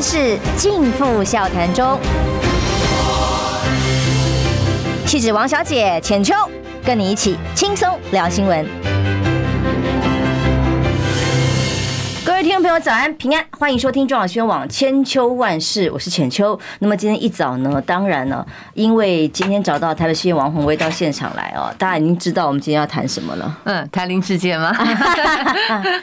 [0.00, 2.00] 万事尽付笑谈中。
[5.04, 6.34] 气质王小姐浅秋，
[6.82, 8.89] 跟你一起轻松聊新闻。
[12.40, 16.58] 位听众朋友，早安平安，欢迎收听中广新闻网千秋万事，我是浅秋。
[16.78, 18.42] 那么今天一早呢，当然呢，
[18.72, 23.54] 因为今天找到台北市议员王宏威到现场来哦，大家已经知道我们今天要谈什么了。
[23.64, 24.74] 嗯，谈林志坚吗？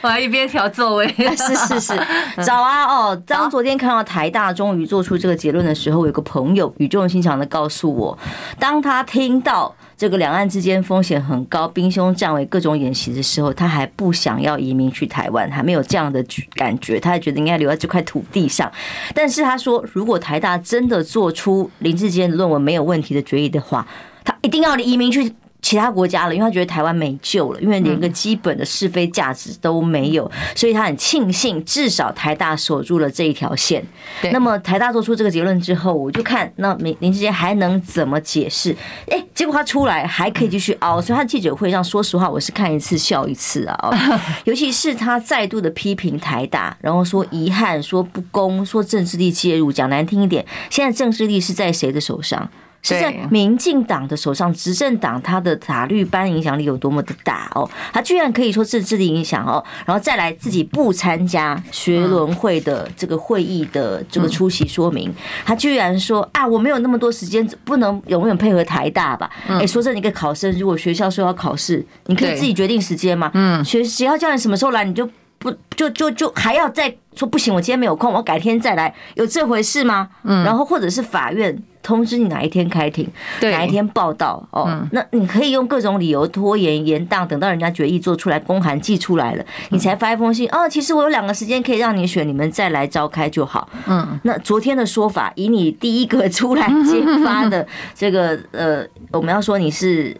[0.00, 1.08] 我还一边调座位。
[1.08, 2.00] 是是是，
[2.44, 3.20] 早啊哦。
[3.26, 8.16] 当昨天看到台大终于做出这个结论的时候，有个朋友语重心长的告诉我，
[8.60, 9.74] 当他听到。
[9.98, 18.70] 这个两岸之间风险很高，兵凶战危，各种演习的时候，他还不想要移民去台湾，还没有这样的感觉，他还觉得应该留在这块土地上。
[19.12, 23.84] 但是他说，如果台大真的做出林志坚论文没有问题的决议的话，
[24.24, 25.34] 他一定要移民去。
[25.68, 33.84] 其他国家了，因为他觉得台湾没救了，因为连个基本的是非价值都没有，所以他很庆幸至少台大守住了这一条线。
[34.32, 38.74] 那么台大做出这个结论之后，我就看那林林志坚还能怎么解释？
[39.10, 43.90] 哎，结果他出来还可以继续凹，所以他记者会上说实话，我是看一次笑一次啊。
[44.44, 52.50] 尤其是他再度的批评台大，然后说遗憾，说不公，说政治力介入，讲难听一点，现在政治力是在谁的手上？
[52.82, 57.68] 是在民进党的手上，执政党他的法律班影响力有多么的大哦？
[57.92, 65.12] 他居然可以说政治的影响哦，然后再来自己不参加学伦会的这个会议的这个出席说明，
[65.44, 69.28] 他居然说啊，我没有那么多时间，不能永远配合台大吧？
[69.48, 73.30] 哎，说真的，一个考生如果学校说要考试，你可以自己决定时间吗？
[73.34, 80.08] 嗯，学学校叫你什么时候来，你就不就就就还要再说不行，我今天没有空，我改天再来，有这回事吗？
[80.22, 81.60] 嗯，然后或者是法院。
[81.88, 83.08] 通知你哪一天开庭，
[83.40, 84.68] 哪一天报道哦。
[84.92, 90.68] 那你可以用各种理由拖延延宕，等到人家决议做出来，公函寄出来了，你才发一封信哦。
[90.68, 93.66] 其实我有两个时间可以让你选，你们再来召开就好。
[93.86, 100.14] 嗯，那昨天的说法，以你第一个出来揭发的这个呃，我们要说你是。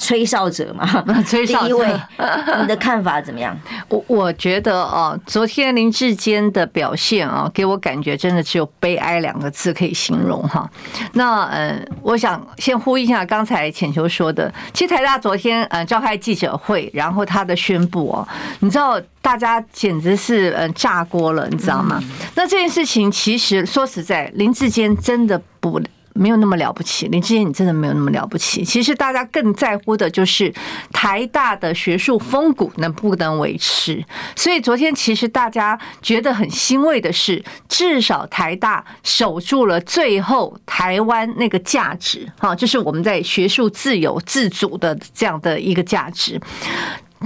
[0.00, 1.64] 吹哨者嘛， 吹哨者。
[1.66, 2.00] 第一位，
[2.62, 3.54] 你的看法怎么样？
[3.88, 10.68] 我我觉得哦，昨天林志坚的表现啊，给我感觉真的只有悲哀两个字可以形容哈。
[11.12, 18.26] 那嗯，我想先呼应一下刚才浅秋说的，其实台大昨天呃召开记者会，然后他的宣布哦，
[18.60, 22.02] 你知道大家简直是嗯炸锅了，你知道吗？
[22.34, 25.78] 那这件事情其实说实在，林志坚真的不。
[26.20, 28.62] 没有那么了不起，林志坚，你真的没有那么了不起。
[28.62, 30.52] 其实大家更在乎的就是
[30.92, 34.04] 台大的学术风骨能不能维持。
[34.36, 46.38] 所以昨天其实大家觉得很欣慰的是，至少台大守住了最后台湾那个价值，哈，就是我们在学术自由自主的这样的一个价值。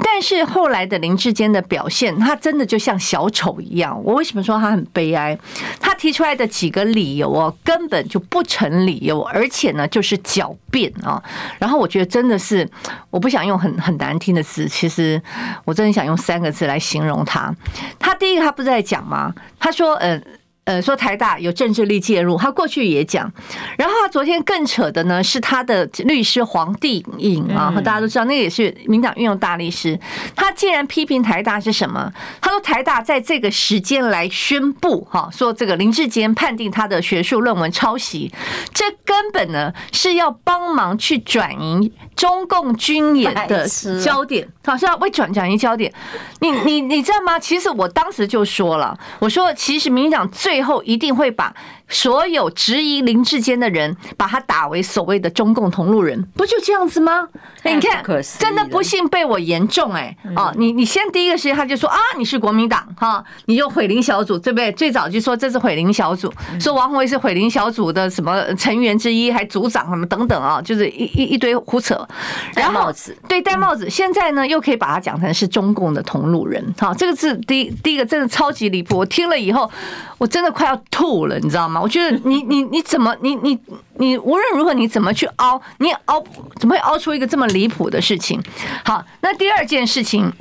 [0.03, 4.01] 但是后来的林志坚的表现，他真的就像小丑一样。
[4.03, 5.39] 我为什么说他很悲哀？
[5.81, 11.23] 他提出来的几个理由哦，根本就不成理由，而且呢，就是狡辩啊。
[11.59, 12.69] 然后我觉得真的是，
[13.11, 15.21] 我不想用很很难听的词，其实
[15.65, 17.55] 我真的想用三个字来形容他。
[17.99, 19.33] 他第一个，他不是在讲吗？
[19.59, 20.21] 他说，呃。
[20.65, 23.31] 呃，说台大有政治力介入，他过去也讲，
[23.77, 29.99] 然后他昨天更扯的呢，是他的律师黄帝颖啊，大家都知道，那个也是民党运用大律师，
[30.35, 32.11] 他竟然批评台大是什么？
[32.41, 38.33] 他说台大在这个时间来宣布哈，说这个林志坚判定他的学术论文抄袭，
[38.73, 43.69] 这根本呢是要帮忙去转移中共军演的
[44.03, 45.93] 焦点，好像要为转转移焦点。
[46.41, 47.39] 你你你知道吗？
[47.39, 51.55] 其实我当时就说了，我说其实民进党最后一定会把
[51.89, 57.29] 所有质疑林志坚的人，把他打为所谓的中共同路人，不就这样子吗？
[57.63, 58.03] 你看，
[58.39, 64.71] 真的不幸被我言中哎哦，你你先第一个时间他就说啊，你是国民党哈，你就毁林小组对不对？
[64.73, 72.07] 最早就说这是毁林小组，说王鸿薇是毁林小组的什么成员之一，还组长什么等等啊，就是一一一堆胡扯。
[72.55, 72.93] 然后
[73.29, 79.71] 对戴帽子，现在呢又可以把它讲成是中共的同路人，哈，这个是第一第一个真的超级离谱，我听了以后
[80.19, 81.74] 我真的快要吐了，你知道吗？
[81.81, 83.59] 我觉得你你你怎么你你
[83.99, 86.23] 你无论如何你怎么去凹，你凹
[86.57, 88.43] 怎么会凹出一个这么离谱的事情？
[88.85, 90.33] 好，那第二件事情，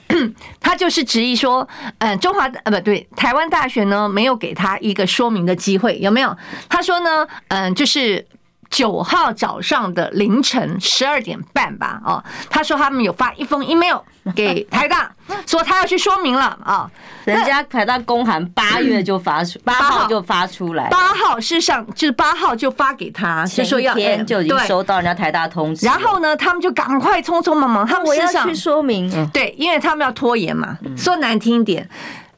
[0.59, 1.67] 他就是执意说，
[1.99, 6.35] 嗯，中华呃不对，台湾大学呢没有给他一个说明的机会，有没有？
[6.69, 8.25] 他说呢，嗯，就是。
[8.73, 13.97] 九号早上的凌晨十二点半吧，哦，他说他们有发一封 email
[14.35, 15.11] 给台大，
[15.45, 16.89] 说他要去说明了啊。
[17.23, 25.85] 人家台大公函八月就发出，八号就发出来，八号事实上就是八号就发给他，就说要天就已经收到人家台大通知。
[25.85, 30.77] 然后呢，他们就赶快匆匆忙忙，他们我要去说明，对，因为他们要拖延嘛。
[30.97, 31.87] 说难听一点。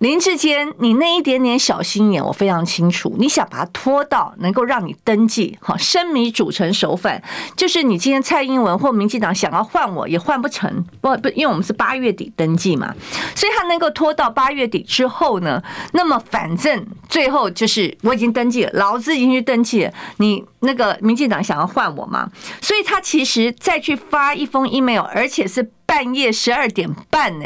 [0.06, 3.16] 林志坚，你那一点点小心眼，我非常清楚。
[3.18, 7.24] 你想把它拖到能够让你登记，好，生米煮成熟饭，
[7.57, 12.94] 就是你今天蔡英文或民进党想要换我也换不成，不不，因为我们是八月底登记嘛，
[13.34, 15.60] 所以他能够拖到八月底之后呢，
[15.94, 22.30] 那么反正最后就是我已经登记了，老子已经去登记了，你那个民进党想要换我嘛，
[22.62, 25.72] 所以他其实再去发一封 email，而且是。
[25.86, 27.46] 半夜十二点半呢？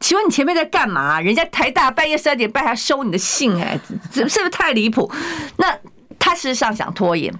[0.00, 1.20] 请问你前面在干嘛？
[1.20, 3.78] 人家台大半夜十二点半还收你的信哎，
[4.12, 5.10] 是不是太离谱？
[5.56, 5.78] 那。
[6.18, 7.32] 他事实上想拖延，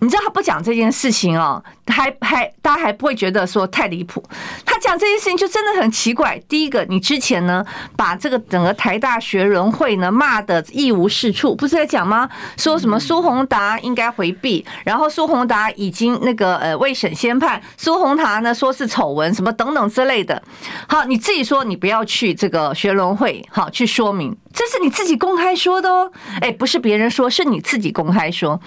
[0.00, 4.22] 你知道他不讲这件事情哦，还还大家还不会觉得说太离谱。
[4.64, 6.38] 他讲这件事情就真的很奇怪。
[6.48, 7.64] 第一个，你之前呢
[7.96, 12.28] 把这个整个台大学伦会呢骂得一无是处，不是在讲吗？
[12.56, 20.42] 说什么苏宏达应该回避，然后苏宏达已经那个呃未审先判，苏宏达呢说是丑闻什么等等之类的。
[20.88, 24.36] 好，你自己说你不要去这个学伦会，好去说明。
[24.52, 28.60] 这是你自己公开说的哦，哎，不是别人说，是你自己公开说。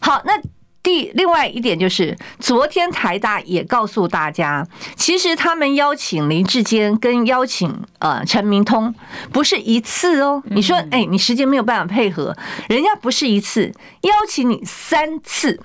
[0.00, 0.32] 好，那
[0.82, 4.66] 第另外一点就是，昨天台大也告诉大家，
[4.96, 8.94] 其实他们邀请林志坚跟邀请呃陈明通
[9.30, 10.42] 不是一次哦。
[10.46, 12.36] 你说，哎，你时间没有办法配合，
[12.68, 13.72] 人家不是一次，
[14.02, 15.60] 邀请你三次。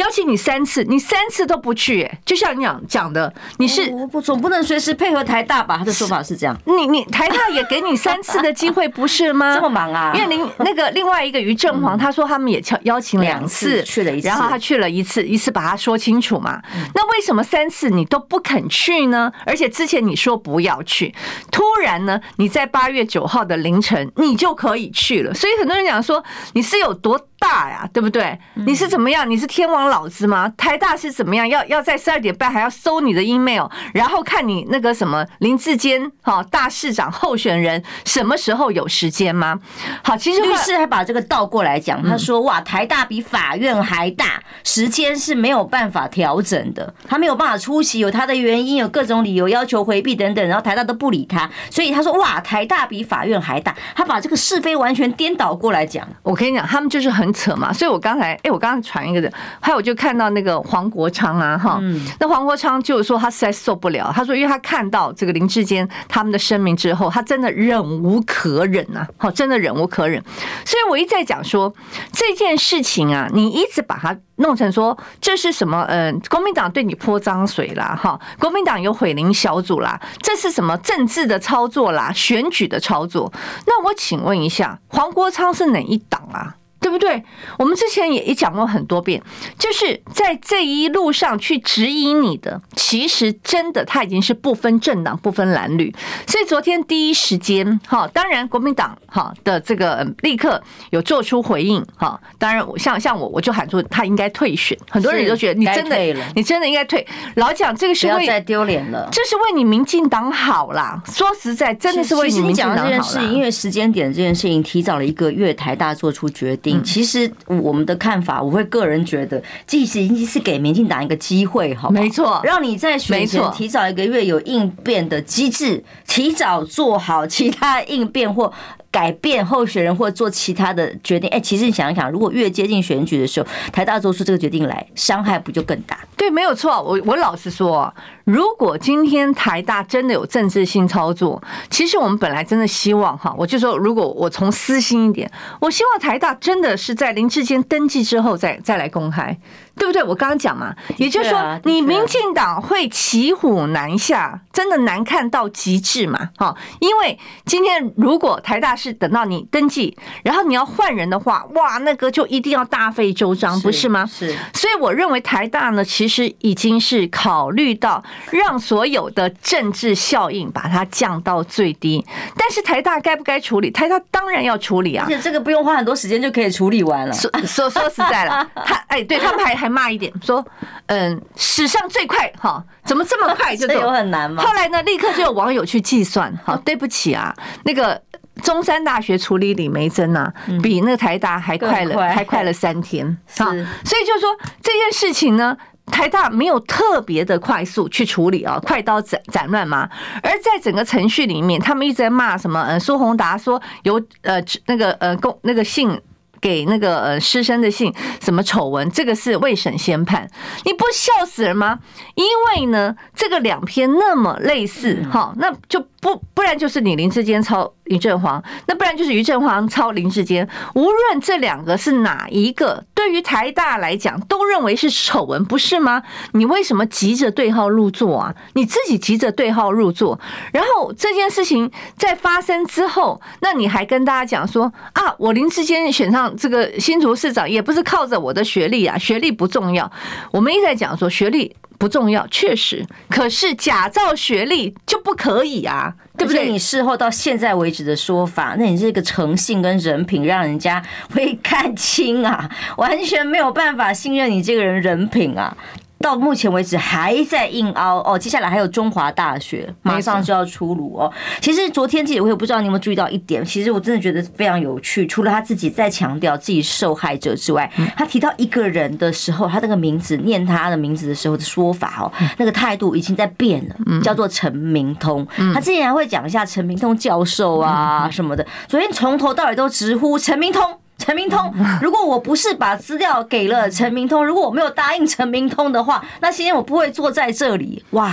[0.00, 5.76] 邀请你三次，你三次都不去，哎，就像你讲讲的，你是我不总不能随时配合台大吧？
[5.76, 9.54] 他的说法是这样，你你台大也给你三次的机会，不是吗？
[9.56, 10.12] 这么忙啊？
[10.14, 16.62] 因为您那个另外一个于正煌，他说他们也邀邀请两次去了一次，然后他去了一次，一次把他说清楚嘛。
[16.94, 19.30] 那为什么三次你都不肯去呢？
[19.44, 21.14] 而且之前你说不要去，
[21.52, 26.24] 突然呢，你在八月九号的凌晨你就可以去了，所以很多人讲说
[26.54, 28.38] 你是有多大呀，对不对？
[28.54, 29.28] 你是怎么样？
[29.28, 30.50] 你是天王老子吗？
[30.56, 31.46] 台大是怎么样？
[31.48, 39.58] 要要在十二点半还要搜你的 email，然后看你那个什么林志坚哈大市长候选人什么时候有时间吗？
[40.04, 56.06] 好，其实律师还把这个倒过来讲，他说哇，台大比法院还大，时间是没有办法调整的，他没有办法出席，有他的原因，有各种理由要求回避等等，然后台大都不理他，所以他说哇，台大比法院还大，他把这个是非完全颠倒过来讲。
[56.22, 57.30] 我跟你讲，他们就是很。
[57.32, 61.80] 扯嘛，所以我刚才哎，我刚刚传一个人，还有我就看到那个黄国昌啊，哈，
[62.18, 70.22] 那黄国昌就是说他实在受不了，他说因为他看到这个林志坚他们的声明之后，他真的忍无可忍呐，好，真的忍无可忍，
[70.66, 71.72] 所以我一再讲说
[72.12, 83.32] 这件事情啊，你一直把它弄成说这是什么，嗯，国民党对你泼脏水啦，哈，国民党有毁林小组啦，这是什么政治的操作啦，选举的操作？
[83.66, 86.56] 那我请问一下，黄国昌是哪一党啊？
[86.80, 87.22] 对不对？
[87.58, 89.22] 我们之前也也讲过很多遍，
[89.58, 95.94] 就是在这一路上去指引你的，其实真的他已经是不分政党、不分蓝绿。
[96.26, 100.60] 所以昨天第一时间，哈，当然国民党哈的这个立刻
[100.90, 104.76] 有做出回应，哈，当然像像我，我就喊出他应该退选。
[104.88, 105.96] 很多人都觉得你真的，
[106.34, 107.06] 你真的应该退。
[107.36, 111.02] 老蒋这个是为不要再丢脸了，这是为你民进党好啦。
[111.06, 112.88] 说实在，真的是为你民进党好啦。
[112.88, 116.69] 这件事，因为时间点这件事情提早了一个月，台大做出决定。
[116.82, 128.52] 其实我们的看法，我会个人觉得，即使已经是给民进党一个机会，好，没错，让你在选前提早一个月有应变的机制，提早做好其他应变或
[128.90, 131.28] 改变候选人或者做其他的决定。
[131.30, 135.98] 哎，其实你想一想，如果越接近选举的时候，台大做出这个决定来，伤害不就更大？
[136.16, 136.82] 对，没有错。
[136.82, 137.92] 我我老实说。
[138.24, 145.28] 如果今天台大真的有政治性操作，其实我们本来真的希望哈，我就说，如果我从私心一点，
[145.60, 149.36] 我希望台大真的是在林志坚登记之后再再来公开。
[149.80, 150.02] 对不对？
[150.02, 156.28] 我刚刚讲嘛，也就是说，你民进党会骑虎难下，真的难看到极致嘛？
[156.36, 164.04] 哈，因为今天如果台大是等到你登记，然后你要换人的话，哇，那个就一定要大费周章，不是吗？
[164.04, 164.36] 是。
[164.52, 172.04] 所以我认为台大呢，其实已经是考虑到让所有的政治效应把它降到最低。
[172.36, 173.70] 但是台大该不该处理？
[173.70, 177.14] 台大当然要处理啊，而且这个不用花很多时间就可以处理完了。
[177.14, 179.69] 说说说实在了，他哎，对他们还还。
[179.70, 180.44] 骂一点说，
[180.86, 183.88] 嗯，史上最快哈，怎么这么快就走？
[183.90, 184.42] 很难吗？
[184.42, 187.34] 后来呢，立刻就有网友去计算，好，对不起啊，
[187.64, 188.00] 那个
[188.42, 193.06] 中山大学处理李梅珍啊，比那个台大还快了，还快了三天
[193.38, 193.46] 啊。
[193.84, 199.88] 所以就是说这件事情呢，台大没有特别的快速去处理啊，快刀斩斩乱麻。
[200.22, 202.64] 而在整个程序里面，他们一直在骂什么？
[202.68, 206.00] 嗯，苏宏达说有呃那个呃公那个姓。
[206.40, 210.28] 给那个呃师生的信什么丑闻，这个是未审先判，
[210.64, 211.78] 你不笑死人吗？
[212.14, 226.02] 因为呢，这个两篇那么类似，哈，那就不不然就是你林志坚抄于正煌，那不然就是于正煌抄林志坚，无论这两个是哪一个，对于台大来讲，都认为是丑闻，不是吗？
[226.32, 228.34] 你为什么急着对号入座啊？
[228.54, 230.18] 你自己急着对号入座，
[230.52, 239.90] 然后这件事情在发生之后，那你还跟大家讲说啊，我林志坚选上这个新竹市长，也不是靠着我的学历啊，学历不重要。
[240.30, 241.54] 我们一直在讲说学历。
[241.80, 242.84] 不重要，确实。
[243.08, 246.46] 可是假造学历就不可以啊，对不对？
[246.46, 250.82] 你事后到现在为止的说法，那你这个诚信跟人品让人家
[251.14, 255.56] 会看清啊，完全没有办法信任你这个人人品啊。
[256.00, 261.12] 到目前为止还在硬凹哦，接下来还有中华大学马上就要出炉哦。
[261.42, 265.06] 其实昨天记者会，我不知道你有没有注意到一点，其实我真的觉得非常有趣。
[265.06, 275.26] 除了他自己在强调自己受害者之外，他提到一个人的时候，他那个名字念他的名字的时候的说法哦，那个态度已经在变了，叫做陈明通。
[275.52, 280.78] 他之前还会讲一下陈明通教授啊什么的，昨天从头到尾都直呼陈明通。
[281.00, 287.82] 陈明通， 如果我不是把资料给了陈明通，如果我没有答应陈明通的话，那今天我不会坐在这里。
[287.92, 288.12] 哇，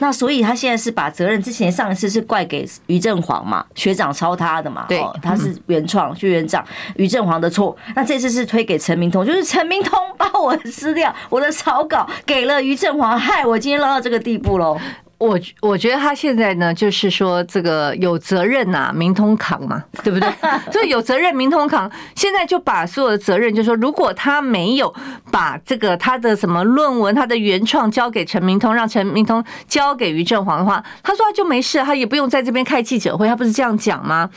[0.00, 6.62] 那所以他现在是把责任，之前上一次是怪给于正煌嘛，学长抄他的嘛，对，他是原创，学院长
[6.96, 7.74] 于正煌的错。
[7.94, 14.76] 那这次是推给陈明通，就是陈明通把我的资料、我的草稿给了于正煌，害我今天落到这个地步喽。
[15.18, 20.28] 我我觉得他现在呢，就是说这个有责任呐，明通扛嘛，对不对？
[20.72, 21.90] 所以有责任，明通扛。
[22.14, 24.92] 现在就把所有的责任，就是说，如果他没有
[25.30, 34.28] 把这个他的什么论文、他的原创交给陈明通，让陈明通交给于正煌的话，他说他就没事，他也不用在这边开记者会，他不是这样讲吗？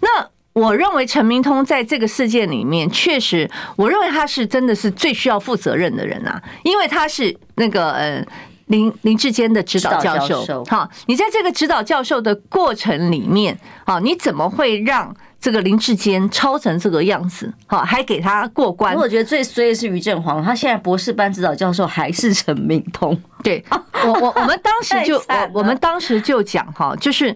[0.00, 8.24] 那我认为陈明通在这个事件里面，确实，我认为他是真的是最需要负责任的人啊，因为他是那个呃。
[8.66, 17.52] 林林志坚的指导教授，好，你在这个指导教授的过程里面，好，你怎么会让这个林志坚抄成这个样子？
[17.66, 18.96] 好，还给他过关？
[18.96, 23.16] 我觉得最衰的是于振煌，他现在博士班指导教授还是陈明通。
[23.44, 23.64] 对，
[24.04, 27.26] 我我我们当时 就我我们当时就讲哈，就是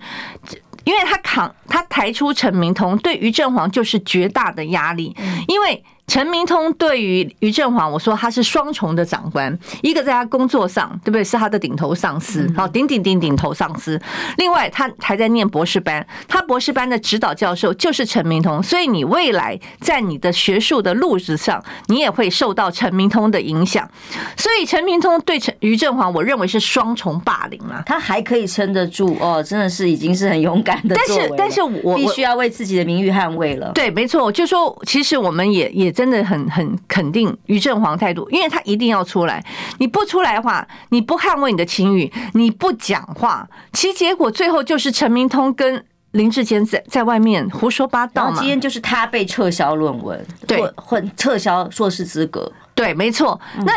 [0.83, 5.85] 因为他扛他抬出陈明通，对于振煌就是绝大的压力，因为。
[6.11, 11.23] 陈明通对于于振煌，我说他是双重的长官，一个在他工作上，对不对？
[11.23, 13.97] 是他的顶头上司，好，顶顶顶顶头上司。
[14.37, 23.88] 另外，他还在念博士班，他博士班的指导教授就是陈明通，所以你未来在你的学术的路子上，你也会受到陈明通的影响。
[24.37, 27.85] 所以，陈明通对陈于振煌，我认为是双重霸凌啊。
[27.87, 30.97] 他还可以撑得住哦，真的是已经是很勇敢的。
[30.97, 33.71] 但是，但是我必须要为自己的名誉捍卫了。
[33.75, 35.95] 对，没错，就说其实我们也也。
[36.00, 39.45] 真的很很肯定于正煌态度，因为他一定要出来。
[39.76, 48.38] 你不出来的话，你不捍卫你的情欲，你不讲话，其结果最后就是陈明通跟林志坚在在外面胡说八道嘛。
[48.38, 52.50] 今天就是他被撤销论文，对，或撤销硕士资格。
[52.75, 53.38] 对，没错。
[53.66, 53.73] 那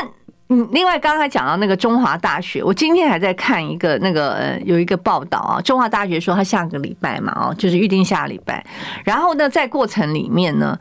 [0.48, 8.65] 嗯，另外刚才讲到那个中华大学，我今天还在看一个那个呃有一个报道啊，中华大学说他下个礼拜嘛，哦，就是预定下个礼拜。
[9.03, 10.80] 然后呢，在过程里面呢。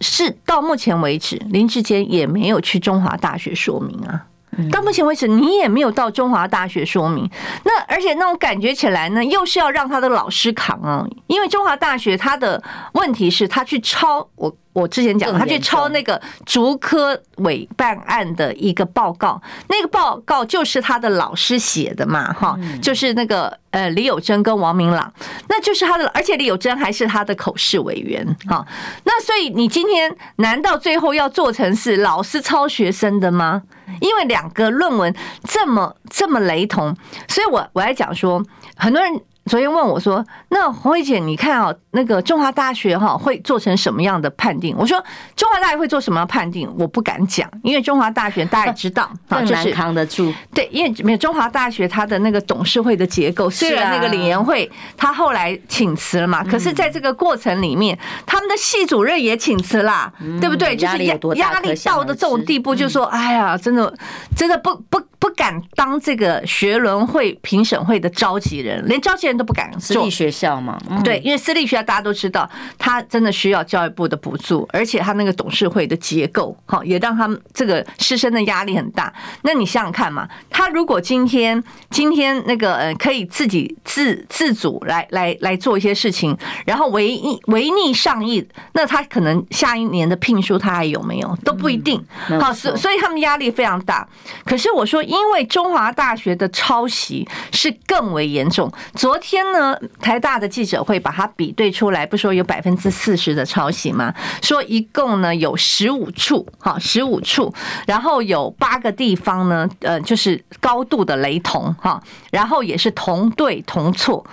[0.00, 4.26] 是到目前为止，林志坚也没有去中华大学说明啊。
[4.70, 7.28] 到目前为止，你也没有到中华大学说明。
[7.64, 11.06] 那而且那种感觉起来呢，又是要让他的老师扛啊。
[11.26, 12.62] 因为中华大学他的
[12.92, 14.54] 问题是他去抄我。
[14.74, 25.12] 我之前讲，他去抄那个竹科委办案的一个报告，那个报告就是他的老师写的嘛，哈，就是那个呃李友珍跟王明朗，
[25.48, 28.64] 那就是他的，而且李友珍还是他的口试委员，哈，
[29.02, 33.62] 那所以你今天难道最后要做成是老师抄学生的吗？
[34.00, 35.14] 因为两个论文
[35.44, 36.96] 这么这么雷同，
[37.28, 38.42] 所以我我来讲说，
[38.76, 39.20] 很多人。
[39.48, 45.02] 昨天问我说：“那洪惠姐，你看啊，那个中华大学哈会做成什么样的判定？”我说
[45.34, 46.72] ：“中华大学会做什么样判定？
[46.78, 50.32] 我不敢讲，因为中华大学大家也知道， 更难扛得住。
[50.54, 60.76] 对，因为没有中华大学它的那个董事会的结构，虽然那个李延会他后来请辞了嘛，可是在这个过程里面，他们的系主任也请辞啦，对不对？
[60.76, 63.92] 就是压压力到的这种地步，就说：‘哎呀，真的，
[64.36, 69.68] 真的不不。’”不敢当这个学伦会评审会的召集人，连召集人都不敢。
[69.80, 79.10] 私立学校嘛，对，因为私立学校大家都知道，他真的需要教育部的补助，而且他那个董事会的结构，哈，也让他们这个师生的压力很大。
[79.40, 91.98] 那你想想看嘛，他如果今天今天那个呃可以自己自自主来来来做一些事情，然后违逆违逆上意，那他可能下一年的聘书他还有没有都不一定。
[92.38, 94.06] 好，所所以他们压力非常大。
[94.44, 94.98] 可是我说。
[95.08, 98.70] 因为中华大学的抄袭是更为严重。
[98.94, 104.14] 昨天呢，台大的记者会把它比对出来，不说有百分之四十的抄袭吗？
[104.42, 107.52] 说一共呢有十五处，哈，十五处，
[107.86, 114.24] 然后有八个地方呢，呃，就是高度的雷同，哈，然后也是同对同错。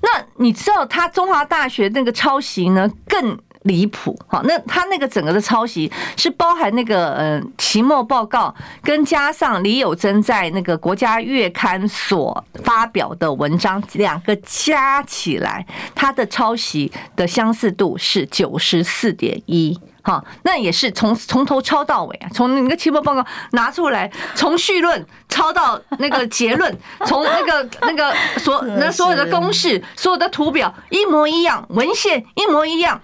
[0.00, 3.36] 那你知道他中华大学那个抄袭呢更？
[3.66, 26.72] 离谱，好，那他那个整个的抄袭是包含那个嗯期末报告，跟加上李友珍在那个国家月刊所发表的文章，两个加起来，他的抄袭的相似度是九十四点一，哈，那也是从从头抄到尾啊，从那个期末报告拿出来，从绪论抄到那个结论，
[27.04, 33.00] 从那个那个所那所有的公式、所有的图表一模一样，文献一模一样。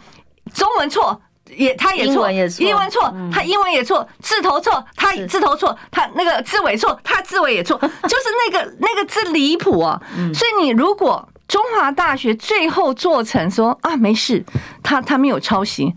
[0.55, 1.21] 中文错
[1.57, 2.23] 也，他也错；
[2.65, 7.77] 英文错，他英文也错；字头错，他字头错；他那个字尾错，他字尾也错。
[7.81, 10.01] 就是那个那个字离谱啊！
[10.33, 14.43] 所以你如果中华大学最后做成说啊，没事，
[14.83, 15.93] 他他没有抄袭。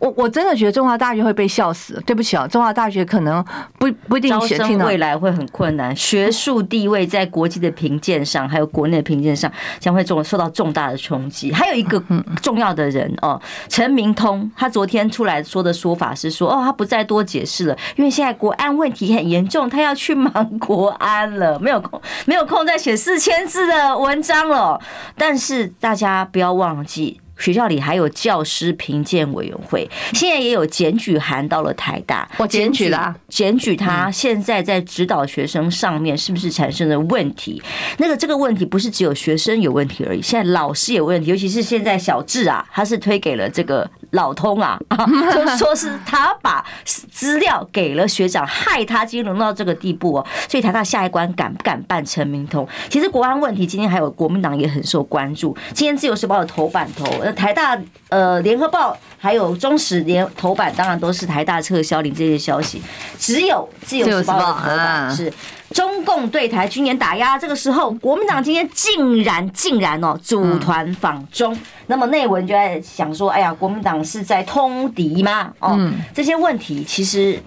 [0.00, 2.02] 我我真的觉得中华大学会被笑死。
[2.04, 3.44] 对不起啊，中华大学可能
[3.78, 11.52] 不不一定招生未来会很困难，学术地位在国际的评鉴上，还有国内的评鉴上，将会重受到重大的冲击。
[11.52, 12.02] 还有一个
[12.42, 24.80] 重要的人哦，陈明通，他昨天出来说的说法是说，哦，他不再多解释了，因为现在国安问题很严重，他要去忙国安了，没有空，没有空再写四千字的文章了。
[25.16, 27.20] 但是大家不要忘记。
[27.40, 37.60] 学校里还有教师评鉴委员会，现在也有检举函到了台大，我检举了，检举他现在在指导学生上面是不是产生了问题？
[37.98, 44.78] 那个这个问题不是只有学生有问题而已，现在老师有问题，尤其是现在小智啊，他是推给了这个老通啊，
[45.34, 50.26] 就 说是他把资料给了学长，害他今天沦到这个地步哦。
[50.48, 52.66] 所以台大下一关敢不敢办陈明通？
[52.88, 57.04] 其实国安问题今天还有国民党也很受关注，今天自由时报的头版头。
[57.20, 62.82] 呃台大呃，联合报还有中时联头版，当然都是台大撤销林这些消息。
[63.18, 65.32] 只有自由时报的头版是
[65.72, 67.38] 中共对台军演打压。
[67.38, 71.56] 这个时候，国民党今天竟然竟然哦，组团访中。
[71.86, 75.52] 那么内文就在想说，哎呀，国民党是在通敌吗？
[75.60, 75.78] 哦，
[76.14, 77.40] 这些问题其实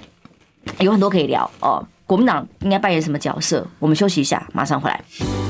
[0.79, 1.85] 有很多可以聊哦。
[2.05, 3.65] 国民党应该扮演什么角色？
[3.79, 5.01] 我们休息一下，马上回来。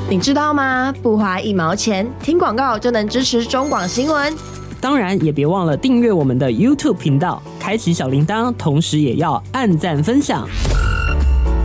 [0.10, 0.94] 你知道吗？
[1.02, 4.34] 不花一毛钱，听广告就能支持中广新闻。
[4.80, 10.48] 当然，也别忘了订阅我们的 YouTube 频道，开启小铃铛，同时也要按赞分享，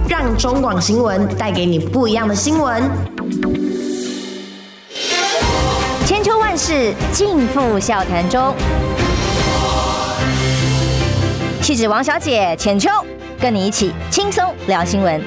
[0.08, 2.82] 让中广新闻带给你不一样的新闻。
[6.06, 8.54] 千秋万世尽付笑谈中，
[11.60, 12.88] 气质王小姐浅秋，
[13.38, 15.20] 跟你一起轻松聊新闻。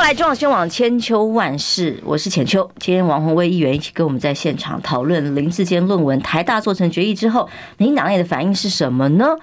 [0.00, 2.70] 来中广新闻网千秋万世，我是浅秋。
[2.78, 9.36] 今天王宏威议员一起跟我们在现场讨论林志坚论文，台大做成决议之后，民党内的反应是什么呢？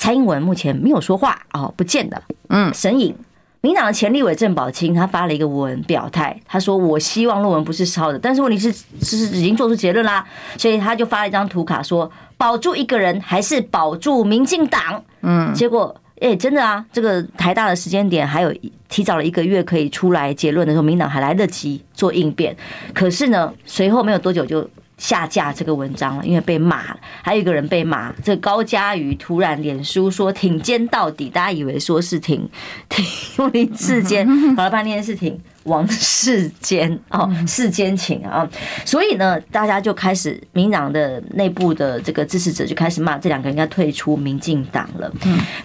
[0.00, 2.20] 蔡英文目前没有说话哦，不见得。
[2.48, 3.14] 嗯，神隐，
[3.60, 15.94] 民进党的前立委郑宝清他发了一个文表态，他说：“我希望论文不是抄的，但是问题是是已经做出结论啦，所以他就发了一张图卡，说保住一个人还是保住民进党。”嗯，结果。
[16.22, 18.54] 哎、欸，真的啊，这个台大的时间点还有
[18.90, 22.54] 提早了一个月可以出来结论的时候，民党还来得及做应变。
[22.92, 24.68] 可是呢，随后没有多久就
[25.00, 27.00] 下架这个文章了，因为被骂了。
[27.22, 32.46] 还有一个人被骂，这个高嘉瑜突然脸书说挺肩到底，大家以为说是挺
[32.90, 33.04] 挺
[33.52, 35.40] 林智坚， 搞了半天是挺。
[35.64, 38.48] 王世坚哦，世坚情啊，
[38.84, 45.12] 所以呢，大家就开始民党的内部的这个支持者就开始骂这两个人应该退出民进党了。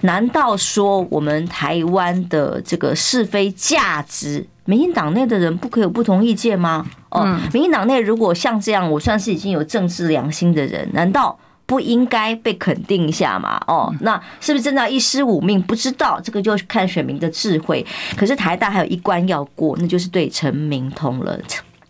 [0.02, 6.86] 难道说我们台湾的这个是非价值，民进党内的人不可以有不同意见吗？
[7.10, 11.38] 哦，民进党内如果像这样，我算是已经有政治良心的人，难道？
[11.66, 13.60] 不应该被肯定一下嘛？
[13.68, 15.62] 哦，那是不是真的要一失五命？
[15.62, 17.86] 不知道，这个就看选民的智慧。
[18.16, 21.40] 可是台大还有一关要过，那就是对陈明通了。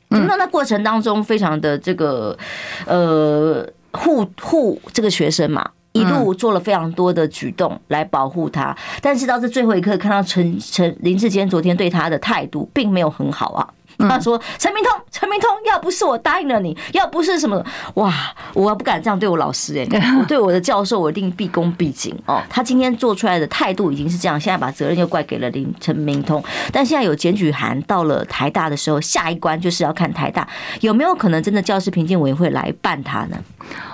[0.09, 2.37] 那那过程当中非常的这个
[2.85, 5.71] 呃护护这个学生嘛。
[5.91, 13.65] 一路做了非常多的举动来保护他，但是到这最后一刻，看到陈陈林志坚昨天对他的态度并没有很好啊。
[13.99, 17.63] 他说：“陈明通，陈明通，要不是我答应了你，要不是什么，
[17.95, 18.13] 哇，
[18.53, 22.41] 我不敢这样对我老师哎、欸， 我对我的教授，我一定毕恭毕敬哦。
[22.49, 26.43] 他今天做出来的态度已经是这样，现在把责任又怪给了林陈明通。
[26.71, 30.47] 但现在有检举函到了台大的时候，下一关就是要看台大
[30.81, 33.37] 有没有可能真的教师评鉴委员会来办他呢？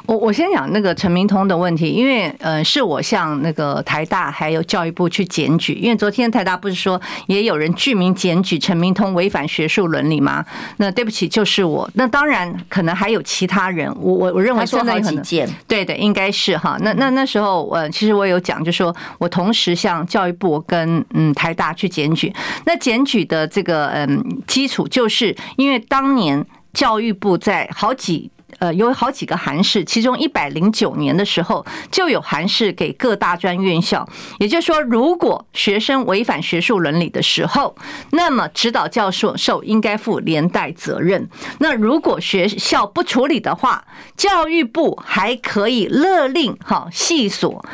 [0.05, 10.43] 我我先讲那个陈明通的问题，因为呃，是我向那个台大还有教育部去检举，因为昨天台大不是说也有人具名检举陈明通违反学术伦理吗？
[10.77, 11.87] 那对不起，就是我。
[11.93, 16.77] 那当然可能还有其他人，我我我认为说的有几件，对的，应该是哈。
[16.81, 22.33] 那那那时候，呃，其实我有讲，就说我同时向教育部跟嗯台大去检举。
[22.65, 28.31] 那检举的这个嗯基础，就是因为当年教育部在好几。
[28.61, 37.75] 呃，有好几个函释，其中一百零九年的时候就有函释给各大专院校，也就是说，如果学生违反学术伦理的时候，
[38.11, 41.27] 那么指导教授受应该负连带责任。
[41.57, 43.83] 那如果学校不处理的话，
[44.15, 47.65] 教育部还可以勒令哈系所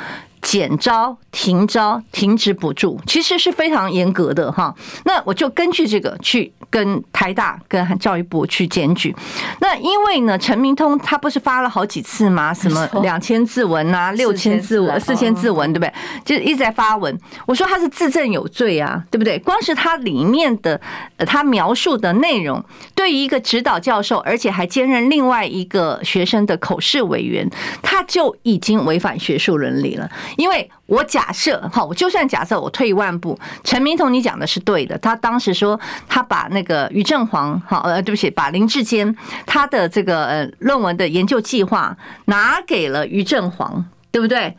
[0.42, 4.74] 减招、停招、停止补助，其实是非常严格的哈。
[5.06, 6.52] 那我就根据这个去。
[6.70, 9.16] 跟台大、跟教育部去检举，
[9.62, 12.54] 那因为呢，陈明通他不是发了好几次吗？
[12.54, 15.94] 什么两千字文啊，六千字文、四千字文，对不对？
[16.26, 17.18] 就一直在发文。
[17.46, 19.40] 我说他是自证有罪啊，对不对？
[19.40, 20.80] 光是他里面的
[21.20, 22.62] 他描述的内容，
[22.94, 27.50] 对于一个指导教授，而且还兼任另外一个学生的口试委员，
[27.82, 30.72] 他就已经违反学术伦理了，因为。
[30.90, 34.98] 我假设，好，我就算假设，我退一万步，陈明通你讲的是对的。
[35.00, 39.14] 他当时说，他把那个于正煌，好，呃，对不起，把林志坚
[39.46, 44.56] 他的这个呃论文的研究计划拿给了于正煌，对不对？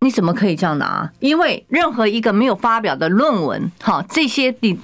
[0.00, 1.10] 你怎么可以这样拿？
[1.20, 4.78] 因为任何一个没有发表的论文，好，这些你。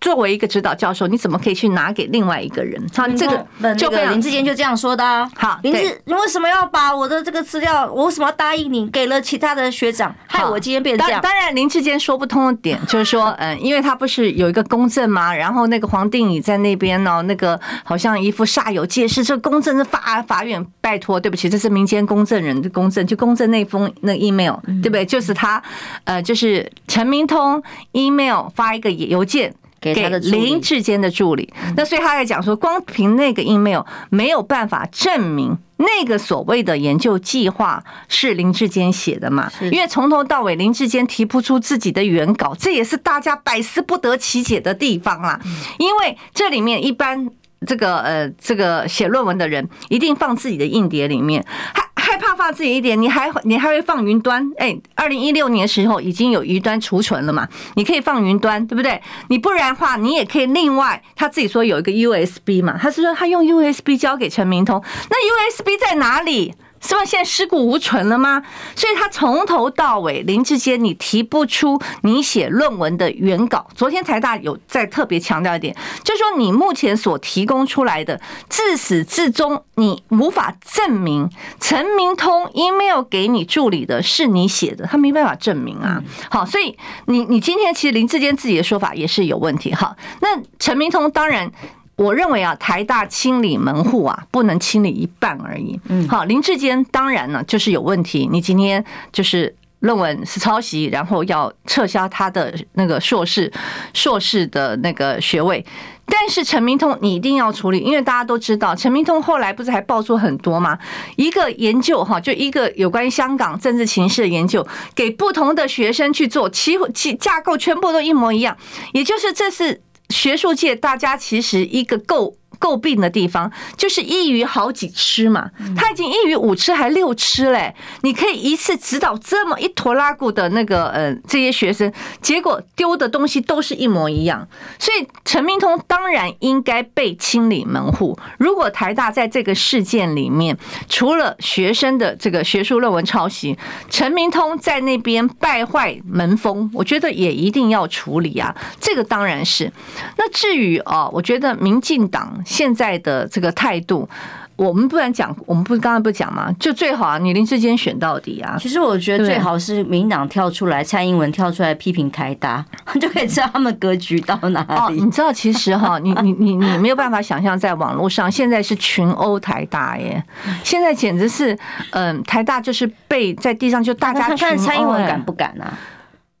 [0.00, 2.80] 作为一个指导教授，你怎么可以去拿给另外一个人？
[2.94, 5.28] 他这个就被林志坚就这样说的啊。
[5.34, 7.90] 好，林志，你为什么要把我的这个资料？
[7.92, 8.88] 我为什么要答应你？
[8.90, 11.20] 给了其他的学长，害我今天变成这样。
[11.20, 15.34] 当然，林志坚说不通的点就是说，嗯，因为他不是有一个公证嘛？
[15.34, 19.24] 然后那个黄定宇在那边呢，那个好像一副煞有介事。
[19.24, 25.04] 这公证是法法院，拜托，对不起，这是民间公证人的公证，就公证那封那 email，对不对？
[25.04, 25.60] 就是他，
[26.04, 27.60] 呃，就是陈明通
[27.92, 29.52] email 发一个邮件。
[29.80, 39.50] 给林志坚的助理，那所以他在讲说，光凭那个 email 没有办法证明那个所谓的研究计划是林志坚写的嘛？
[39.70, 45.40] 因为从头到尾林志坚提不出自己的原稿，这也是大家百思不得其解的地方啦。
[45.78, 47.30] 因为这里面一般
[47.66, 51.87] 这个呃这个写论文的人一定放自己的硬碟里面，还。
[52.18, 54.50] 怕放自己一点，你还你还会放云端？
[54.58, 57.48] 哎，二零一六年的时候已经有云端储存了嘛？
[57.76, 59.00] 你可以放云端，对不对？
[59.28, 66.54] 你不然的话，你也可以另外，他自己说有一个 USB 嘛，他是说他用 USB 交给陈明通，那 USB 在哪里？
[66.80, 68.42] 是不是现在尸骨无存了吗？
[68.74, 73.66] 所以他从头到尾，林志坚你提不出你写论文的原稿。
[73.74, 81.28] 昨天台大有再特别强调一点，就是说你目前所提供出来的，自始至终你无法证明
[81.60, 86.02] 陈明通 email 给你助理的是你写的，他没办法证明啊。
[86.30, 89.74] 好，所以你你今天其实林志坚自己的说法也是有问题。
[89.74, 91.50] 哈，那陈明通当然。
[91.98, 95.78] 我认为啊，台大清理门户啊，不能清理一半而已。
[95.88, 98.28] 嗯，好，林志坚当然呢就是有问题。
[98.30, 98.82] 你今天
[99.12, 103.52] 就是论文是抄袭，然后要撤销他的那个硕士
[103.92, 105.66] 硕士的那个学位。
[106.06, 110.78] 但是陈明通你一定要处理，因为大家都知道，陈明通后来不是还爆出很多吗？
[111.16, 118.56] 一个研究哈，就一个有关于香港政治情势的研究，给不同的学生去做，其其架构全部都一模一样，
[118.92, 119.82] 也就是这是。
[120.08, 122.37] 学术界大家其实一个够。
[122.60, 134.46] 诟病的地方就是一鱼好几吃嘛，他已经一鱼五吃还六吃嘞，你可以一次指导这么一坨拉古的那个呃这些学生，结果丢的东西都是一模一样，
[134.78, 138.18] 所以陈明通当然应该被清理门户。
[138.38, 140.56] 如果台大在这个事件里面，
[140.88, 143.56] 除了学生的这个学术论文抄袭，
[143.88, 148.54] 陈明通在那边败坏门风，我觉得也一定要处理啊。
[148.80, 149.72] 这个当然是。
[150.16, 152.42] 那至于啊，我觉得民进党。
[152.48, 154.08] 现在的这个态度，
[154.56, 156.50] 我们不然讲，我们不刚刚不讲吗？
[156.58, 158.56] 就最好啊，你林智坚选到底啊。
[158.58, 162.64] 其实我觉得最好是民进党跳出来，蔡英文跳出来批评台大，
[162.98, 164.66] 就可以知道他们格局到哪里。
[164.74, 170.24] 哦，你知道其实哈，你你你你没有办法想象，在网络上现在是群殴台大耶，
[170.64, 171.56] 现在简直是
[171.90, 175.78] 嗯，台大就是被在地上就大家看看蔡英文敢不敢啊？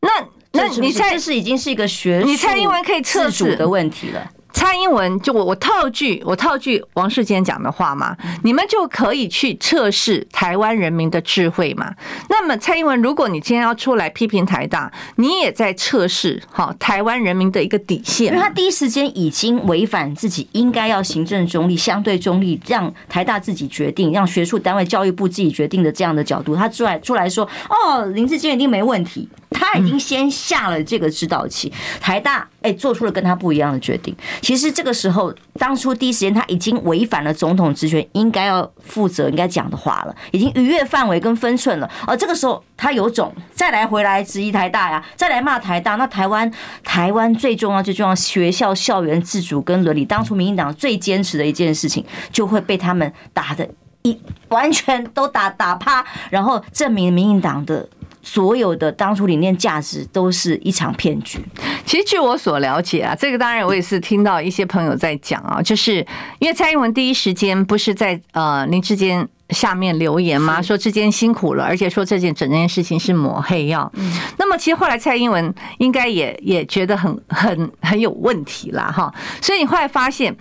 [0.00, 0.10] 那
[0.52, 4.30] 那你蔡这是已经是一个学术你蔡英文可以撤主的问题了。
[4.52, 11.94] 蔡英文就我我套句我套句王世坚讲的话嘛，你们就可以去测试台湾人民的智慧嘛。
[12.28, 29.28] 那么蔡英文，如果你今天要出来批评台大，你也在测试哈台湾人民的一个底线，因为他第一时间已经违反自己应该要行政中立、相对中立，让台大自己决定，让学术单位教育部自己决定的这样的角度，他出来出来说哦，林志坚一定没问题。
[29.50, 34.14] 他已经先下了这个指导棋，台大哎做出了跟他不一样的决定。
[34.40, 41.90] 其实这个时候，当初第一时间他已经违反了总统职权应该要负责应该讲的话了，已经逾越范围跟分寸了。
[42.06, 46.50] 而这个时候他有种再来回来质疑台大呀，再来骂台大，那台湾
[46.84, 53.68] 台湾最重要最重要学校校园自主跟伦理，当初民进党最坚持的一件事情，就会被他们打的
[54.02, 57.88] 一完全都打打趴，然后证明民进党的。
[58.22, 61.38] 所有的当初理念价值都是一场骗局。
[61.84, 66.06] 其实据我所了解啊，这个当然我也是听到一些朋友在讲啊，就是
[66.38, 70.60] 因为蔡英文第一时间不是在呃林志坚下面留言吗？
[70.60, 73.90] 说志坚辛苦了，而且说这件整件事情是抹黑药。
[74.36, 79.12] 那么其实后来蔡英文应该也也觉得很很很有问题啦哈。
[79.40, 80.36] 所以你后来发现，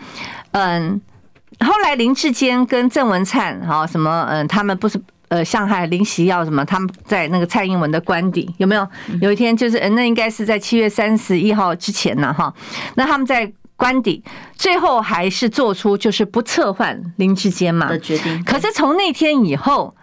[0.51, 0.99] 嗯，
[1.59, 4.99] 后来林志坚跟郑文灿哈什么嗯，他们不是。
[5.29, 6.63] 呃，上海林夕要什么？
[6.63, 8.87] 他们在那个蔡英文的官邸有没有？
[9.21, 12.53] 有一天就是，那应该是在七月三十一号之前呢，哈。
[12.95, 14.23] 那他们在官邸，
[14.55, 18.43] 最后还是做出就是不撤换林志坚嘛的决定。
[18.43, 19.93] 可是从那天以后。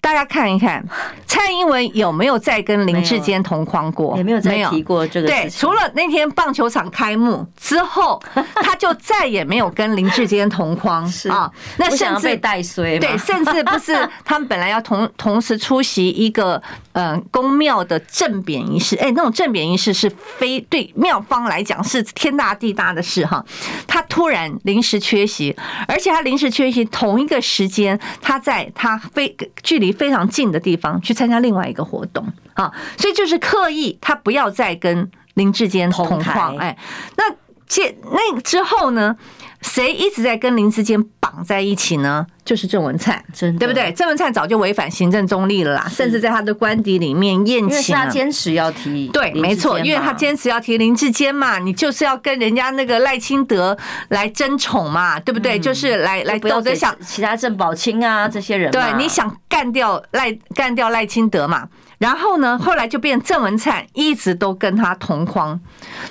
[0.00, 0.82] 大家看一看，
[1.26, 4.16] 蔡英文有没有再跟林志坚同框过？
[4.16, 5.42] 也没有再提过这个事情。
[5.44, 8.20] 对，除了那天棒球场开幕之后，
[8.62, 11.50] 他就再也没有跟林志坚同框是啊。
[11.76, 16.60] 那甚至被带衰，对，甚至不是他们本来要同同时出席一个
[16.92, 23.44] 嗯宫庙的正匾仪式，哎，那种正匾仪式是非对庙方来讲是天大地大的事哈。
[23.86, 25.54] 他突然临时缺席，
[25.86, 29.89] 而且他临时缺席同一个时间，他在他非距离。
[29.92, 36.56] 非常近的地方去参加另外一个活动啊，所以就是刻意他不要再跟林志坚同框。
[36.56, 36.76] 哎，
[37.16, 37.24] 那
[37.66, 39.16] 这那之后呢？
[39.62, 42.26] 谁一直在跟林志坚绑在一起呢？
[42.44, 43.92] 就是郑文灿，对不对？
[43.92, 47.68] 郑文灿早就违反行政中立了啦，甚至在他的官邸里面宴请。
[47.68, 53.76] 因为他坚持要提，对，没错，因为他坚持要提林志坚嘛，你就是要跟人家那个赖清德
[54.08, 55.58] 来争宠嘛，对不对？
[55.58, 61.68] 就是来来斗着想其他郑宝清啊这些人，对，你想干掉赖干掉赖清德嘛？
[61.98, 65.60] 然后呢，后来就变郑文灿一直都跟他同框。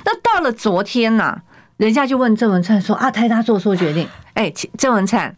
[0.06, 1.42] 那到了昨天呐。
[1.80, 5.34] 人家就问郑文灿说：“啊，台大做错决定。”哎，郑文灿，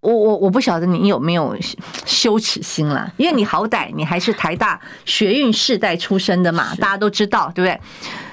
[0.00, 1.56] 我我我不晓得你有没有
[2.04, 7.80] 羞耻心了，因为你好歹你还是台大学运世代出身的嘛，大家都知道，对不对？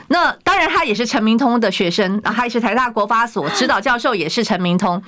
[0.10, 5.02] 那当然，他也是陈明通的学生，啊，他也是台大国发所指导教授，也是陈明通。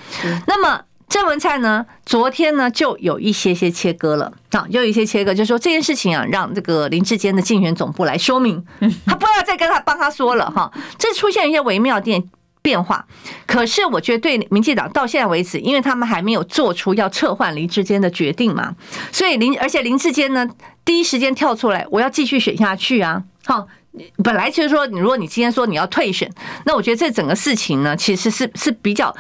[0.48, 0.82] 那么。
[1.12, 8.64] 郑文灿呢，昨天呢就有一些些切割了啊，有一些切割，就是说这件事情啊，让这个林志坚的竞选总部来说明，
[9.06, 12.24] 他不要再跟他帮他说了哈，这出现一些微妙变
[12.62, 13.06] 变化。
[13.46, 18.74] 可是我觉得对民进党到现在为止，因为他们还没有做出要撤换林志坚的决定嘛，
[19.12, 20.48] 所以林而且林志坚呢
[20.86, 23.68] 第一时间跳出来，我要继续选下去啊，好，
[24.24, 26.32] 本来就是说，你如果你今天说你要退选，
[26.64, 29.14] 那我觉得这整个事情呢，其实是是比较。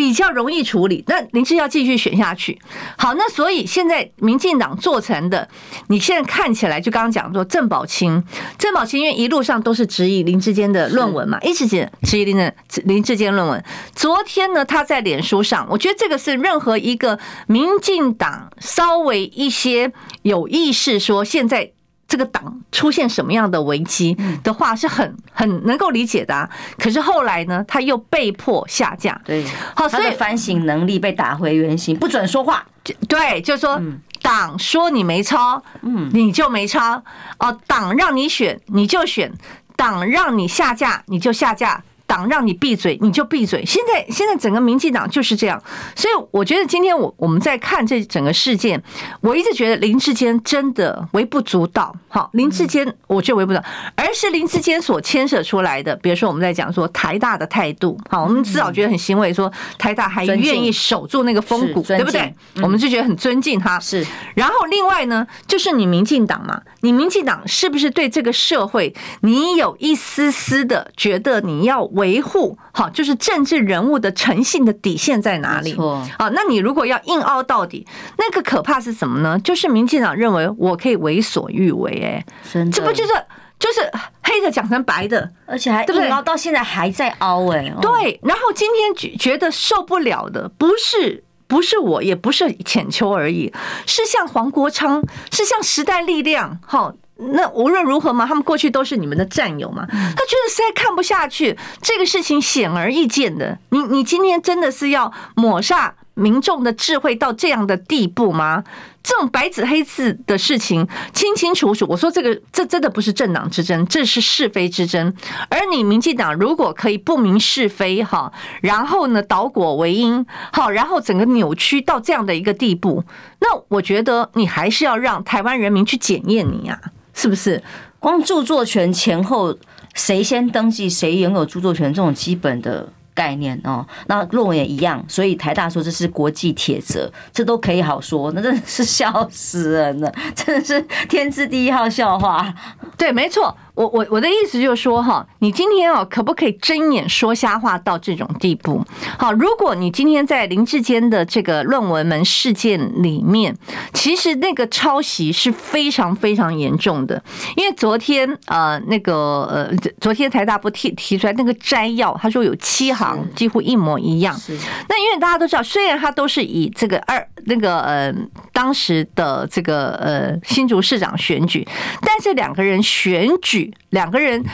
[0.00, 2.58] 比较容易处理，那林志要继续选下去。
[2.96, 5.46] 好，那所以现在民进党做成的，
[5.88, 8.24] 你现在看起来就刚刚讲说郑宝清，
[8.56, 13.62] 郑宝清因为一路上都是质疑林志坚的论文嘛，一直质质疑林的林志坚论文。
[13.94, 21.72] 昨天呢，他在脸书上，我觉得这个是任何一个民进党稍微一些有意识说现在。
[22.10, 26.50] 这个党出现什么样的危机的话，是很很能够理解的啊。
[26.76, 29.18] 可是后来呢，他又被迫下架。
[29.24, 29.44] 对，
[29.76, 32.66] 好，所以反省能力被打回原形，不准说话。
[33.08, 33.80] 对，就是说
[34.20, 37.00] 党说你没抄，嗯，你就没抄。
[37.38, 39.32] 哦，党让你选你就选，
[39.76, 41.80] 党让你下架你就下架。
[42.10, 43.64] 党让你闭嘴，你就闭嘴。
[43.64, 45.62] 现在现在整个民进党就是这样，
[45.94, 48.82] 所以我觉得今天我我们在看这整个事件，
[49.20, 51.94] 我一直觉得林志坚真的微不足道。
[52.08, 62.34] 好，林志坚我觉得微不足道，而是林志坚所牵涉出来的，比如说我们在讲说台大的态度，好，我们至少觉得很欣慰，说台大还愿意守住那个风骨，对不对？
[62.60, 63.78] 我们就觉得很尊敬他。
[63.78, 75.74] 是，然后另外呢，就是你民进党嘛，你民进党是不是对这个社会，你有一丝丝的觉得你要维护好，就是政治人物的诚信的底线在哪里？
[75.74, 77.86] 错，好，那你如果要硬凹到底，
[78.16, 79.38] 那个可怕是什么呢？
[79.38, 82.24] 就是民进党认为我可以为所欲为，哎，
[82.72, 83.12] 这不就是
[83.58, 83.80] 就是
[84.22, 88.18] 黑的讲成白的，而且还硬凹到现在还在凹，哎，对。
[88.22, 93.52] 然后今天觉觉得受不了的不是不是我，也不是浅秋而已，
[93.86, 96.94] 是像黄国昌，是像时代力量，好。
[97.32, 99.86] 那无论如何嘛，他们过去都是你们的战友嘛。
[99.86, 103.58] 他觉得实在看不下去，这个事情显而易见的。
[103.70, 108.64] 你你今天真的是要抹杀民众的智慧到这样的地步吗？
[109.02, 111.86] 这种白纸黑字的事情清清楚楚。
[111.88, 115.14] 我说这个这真的不是政党之争，这是是非之争。
[115.48, 118.30] 而你民进党如果可以不明是非哈，
[118.60, 123.02] 然后呢倒果为因好，然后整个扭曲到这样的一个地步，
[123.40, 126.78] 那我觉得你还是要让台湾人民去检验你呀。
[127.20, 127.62] 是不是
[127.98, 129.54] 光著作权前后
[129.92, 133.86] 谁先登记谁拥有著作权这种基本的概念哦？
[134.06, 140.80] 那论文也一样，所以台大说这是国际铁则，这都可以好说，那真的是笑死人了，真的是
[141.10, 142.54] 天之第一号笑话。
[142.96, 143.54] 对，没错。
[143.80, 148.84] 我我我的意思就是说哈，你今天哦，可不可以睁眼说瞎话到这种地步？
[149.18, 153.56] 好，如果你今天在林志坚的这个论文门事件里面，
[153.94, 157.22] 其实那个抄袭是非常非常严重的，
[157.56, 164.36] 因为昨天呃那个呃昨天台大不提提出来那个摘要，他说有七行几乎一模一样。
[164.36, 164.54] 是。
[164.90, 168.14] 那因为大家都知道，虽然他都是以这个二那个呃
[168.52, 171.66] 当时的这个呃新竹市长选举，
[172.02, 173.72] 但是两个人选举。
[173.90, 174.44] 两个人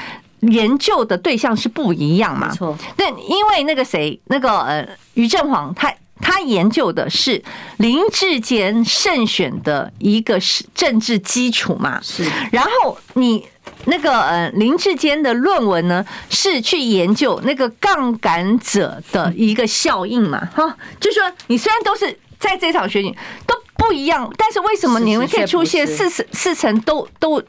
[0.41, 2.49] 研究的对象是不一样嘛？
[2.49, 2.79] 没错。
[2.97, 7.43] 那因为那个谁，那个呃，于正煌，他他研究的是
[7.77, 12.01] 林志坚胜选的一个是政治基础嘛？
[12.03, 12.25] 是。
[12.51, 13.47] 然后你
[13.85, 20.49] 那个呃，林志坚的论文呢，是去研究那个杠杆者的一个效应嘛？
[20.55, 23.11] 哈，就说你虽然都是在这场选举
[23.47, 27.43] 都不一样，但是为什么你们可以出现四四四成都都？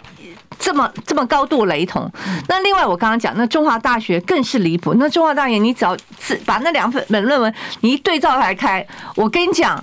[0.60, 2.12] 这么这么高度雷同，
[2.48, 4.96] 那另外我刚刚讲，那中华大学更是离谱。
[4.96, 9.80] 那中华大学，你只要是把那两份本论文你一对照来开，我跟你讲，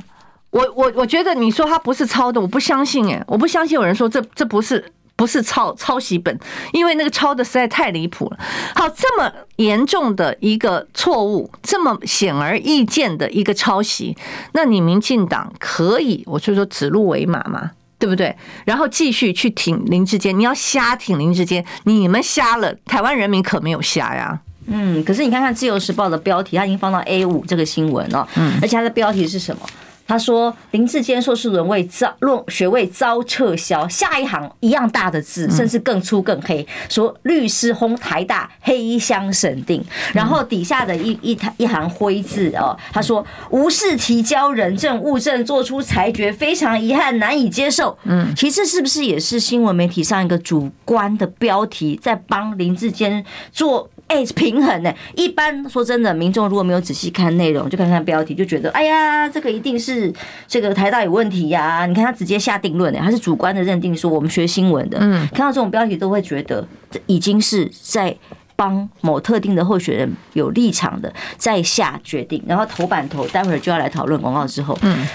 [0.51, 4.85] 我我我觉得你说他不是抄的，我不相信哎，我不相信有人说这这不是
[5.17, 6.39] 不是抄抄袭本，
[6.73, 8.39] 因为那个抄的实在太离谱了。
[8.75, 14.17] 好，这么严重的一个错误，这么显而易见的一个抄袭，
[14.53, 17.71] 那你民进党可以，我就说指鹿为马嘛。
[17.97, 18.37] 对不对？
[18.67, 24.39] 然后继续去挺林志坚，你要瞎挺林志坚，你们瞎了，台湾人民可没有瞎呀。
[24.67, 29.63] 嗯，可是你看看《自由时报》的标题，它已经放到 A 五这个新闻了，嗯，而且它的标题是什么？
[30.07, 47.97] 他说林志坚硕士论位遭论学位遭撤销，下一行一样大的字，甚至更粗更黑，说律师轰台大黑箱审定，然后底下的一一一行灰字哦，他说无视提交人证物证做出裁决，非常遗憾难以接受。
[48.05, 53.89] 嗯，其实是不是也是新闻媒体上一个主观的标题，在帮林志坚做？
[54.07, 54.95] 哎，平衡呢？
[55.17, 60.13] 一般说真的，民众如果没有仔细看内容，就看看标题，就觉得哎呀，这个一定是
[60.47, 61.87] 这个台大有问题呀、啊。
[61.87, 68.15] 你看他直接下定论呢，他是主观的认定说我们学新闻的，嗯，看到这种标题都会觉得这已经是在
[68.55, 75.07] 帮某特定的候选人有立场的在下决定，然后头版头待会儿就要来讨论广告之后，嗯。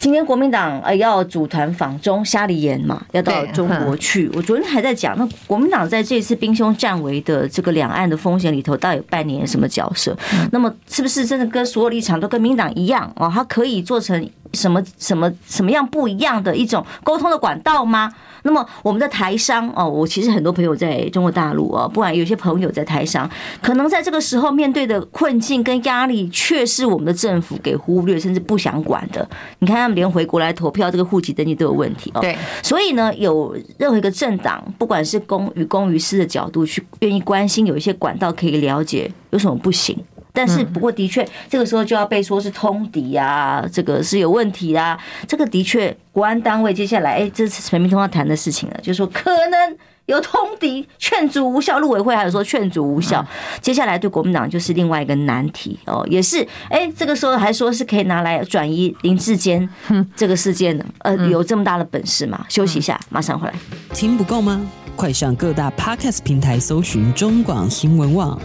[0.00, 4.30] 今天国民党呃要组团访中，瞎里眼嘛要到中国去。
[4.32, 10.16] 我昨天还在讲，那国民党在这次兵凶战危的这个两岸的风险里头，到底扮演什么角色？
[10.52, 13.30] 那么是不是真的跟所有立场都跟民党一样哦？
[13.32, 18.12] 它可以做成什么什么什么样不一样的一种沟通的管道吗？
[18.42, 23.28] 那么我们的台商哦，我其实很多朋友在中国大陆哦，不管有些朋友在台商，
[23.60, 29.28] 可能在这个时候面对的困境跟压力，却是我们的政府给忽略甚至不想管的。
[29.58, 32.20] 你看他们连回国来投票，这个户籍登记都有问题哦。
[32.22, 39.94] 对，所以呢，有任何一个政党，不管是公与公于私的角度去愿意关心，有一些管道可以了解，有什么不行？
[40.32, 44.98] 但是不过的确这个时候就要被说是通敌啊，这个是有问题啊。
[45.26, 49.76] 这个的确国安单位接下来哎，这是陈明通要谈的事情了，就是说可能。
[50.06, 53.24] 有通敌，劝阻无效，陆委会还有说劝阻无效，
[53.60, 59.68] 接下来对国民党就是另外一个难题哦，也是哎，这个时候还说是可以拿来转移林志坚
[60.16, 62.44] 这个事件的，呃，有这么大的本事吗？
[62.48, 63.54] 休息一下，马上回来。
[63.94, 64.60] 听不够吗？
[64.96, 68.36] 快上各大 Podcast 平台搜寻中广新闻网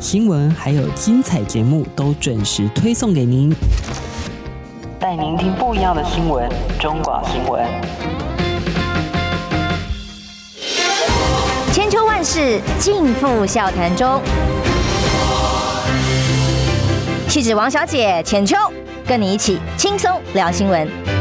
[0.00, 3.52] 新闻，还有精彩节目都准时推送给您，
[5.00, 7.66] 带您听不一样的新闻，中广新闻。
[11.72, 14.20] 千秋万世尽付笑谈中。
[17.28, 18.56] 气质王小姐浅秋，
[19.04, 21.17] 跟你一起轻松聊新闻。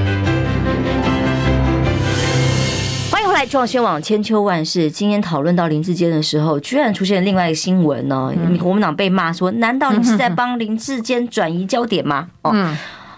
[3.37, 4.89] 来，中广新闻网千秋万世。
[4.89, 8.33] 今天讨论到林志坚的时候，居然出现另外一个新闻呢、哦。
[8.57, 12.29] 国民党被骂说，难道你是在帮林志坚转移焦点吗？
[12.41, 12.51] 哦。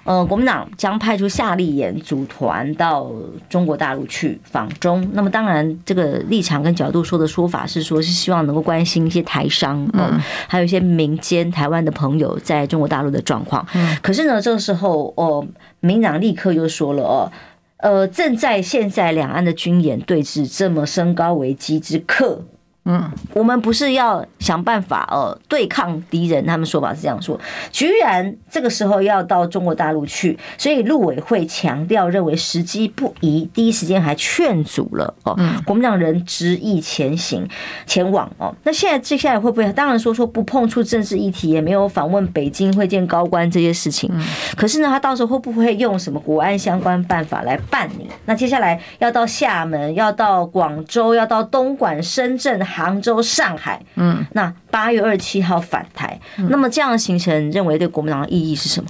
[0.03, 3.09] 呃，国民党将派出夏立言组团到
[3.47, 5.07] 中国大陆去访中。
[5.13, 13.65] 那么，当然，这个立场跟角度说的说法是说，是希望能够关心一些台商，嗯，还有一些民间台湾的朋友在中国大陆的状况。
[14.01, 15.45] 可是呢，这个时候，哦，
[15.80, 17.32] 民党立刻又说了，哦，呃，
[17.80, 22.45] 呃正在现在两岸的军演对峙这么升高危机之刻。
[22.86, 27.39] 嗯，我们不是要想办法呃对抗敌人，他们说法是这样说，
[27.71, 37.47] 居然这个时候要到中国大陆去，所以陆委会强调认为时机不宜，第一时间还劝阻了哦，国民党人执意前行
[37.86, 38.55] 前往哦。
[38.63, 39.71] 那现在接下来会不会？
[39.73, 44.11] 当然说说不碰触政治议题，也没有访问北京会见高官这些事情。
[44.55, 48.07] 可是呢，他到时候会不会用什么国安相关办法来办理？
[48.25, 52.59] 那接下来要到厦门，要到广州，要到东莞、深圳。
[52.70, 58.89] 杭州、上海，嗯，那八月二十七号返台，那么这样的行程，认为对国民党的意义是什么？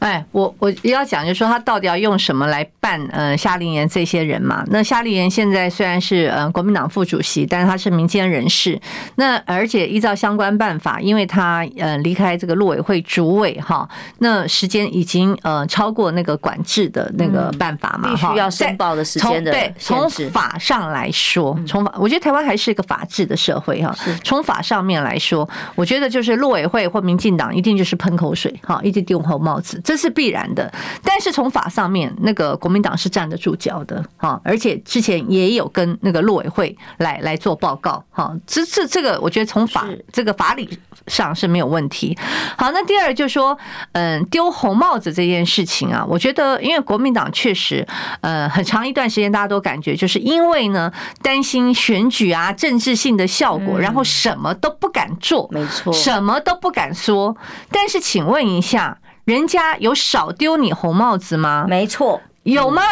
[0.00, 3.00] 哎，我我要讲，就是说他到底要用什么来办？
[3.12, 4.64] 呃，夏令言这些人嘛。
[4.68, 8.80] 那夏令言现在虽然是呃国民党副主席，但是他是民间人士。
[9.16, 13.88] 那而且依照相关办法，因为他呃离开这个陆委会主委哈，
[14.18, 23.94] 那时间已经呃超过那个管制的那个办法嘛，必须要申报的时间的对，从法上来说，从法，我觉得台湾还是一个法治的社会哈。
[24.24, 29.78] 从法上面来说，我觉得就是陆委会或民进党一定就是喷口水哈，一定丢红帽子。
[29.90, 30.72] 这是必然的，
[31.02, 40.78] 但是从法上面，那个国民党是站得住脚的哈，而且之前也有跟那个陆委会来来做报告哈，这这这个我觉得从法这个法理
[41.08, 42.16] 上是没有问题。
[42.56, 43.58] 好，那第二就是说，
[43.90, 47.84] 嗯，丢红帽子这件事情啊，我觉得因为国民党确实，
[48.20, 57.36] 呃，很长一段时间大家都感觉就是因为呢担心选举啊政治性的效果，然后什么都不敢做，没错，什么都不敢说。
[57.72, 58.96] 但是请问一下。
[59.30, 61.64] 人家有少丢你红帽子吗？
[61.68, 62.82] 没错，有吗？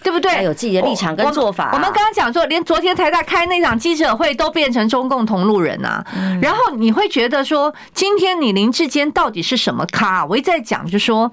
[0.00, 0.44] 对不对？
[0.44, 1.70] 有自己的立场跟做法。
[1.72, 6.04] 我们刚刚讲说，连昨天台大开那场记者会都变成中共同路人啊。
[6.40, 10.24] 然后你会觉得说，今天你林志坚到底是什么咖？
[10.26, 11.32] 我一再讲，就说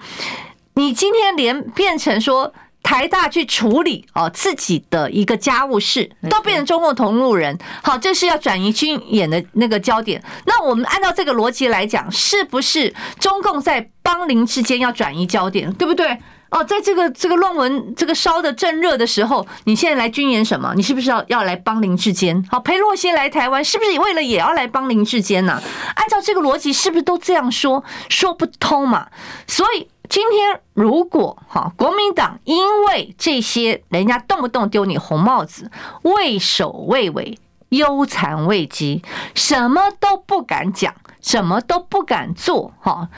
[0.74, 2.52] 你今天连变成说。
[2.86, 7.58] 台大去处理哦自己的一个家务事，都变成中共同路人。
[7.82, 10.24] 好，这是要转移军演的那个焦点。
[10.46, 16.16] 那我们按照这个逻辑来讲，是不是中共在邦林智坚要转移焦点，对不对？
[16.52, 20.72] 哦，在这个这个论文这个烧的正热的时候，你现在来军演什么？
[20.76, 22.46] 你是不是要要来帮林智坚？
[22.52, 25.60] 好，裴洛西来台湾，是不是为了也要来帮林智坚呢？
[25.96, 27.84] 按照这个逻辑，是不是都这样说？
[28.10, 29.08] 说不通嘛。
[29.48, 29.88] 所以。
[30.10, 35.72] 今天如果哈国民党因为这些人家动不动丢你红帽子，
[36.04, 37.38] 畏首畏尾、
[37.70, 39.04] 忧残畏讥，
[39.34, 43.10] 什么都不敢讲，什么都不敢做哈。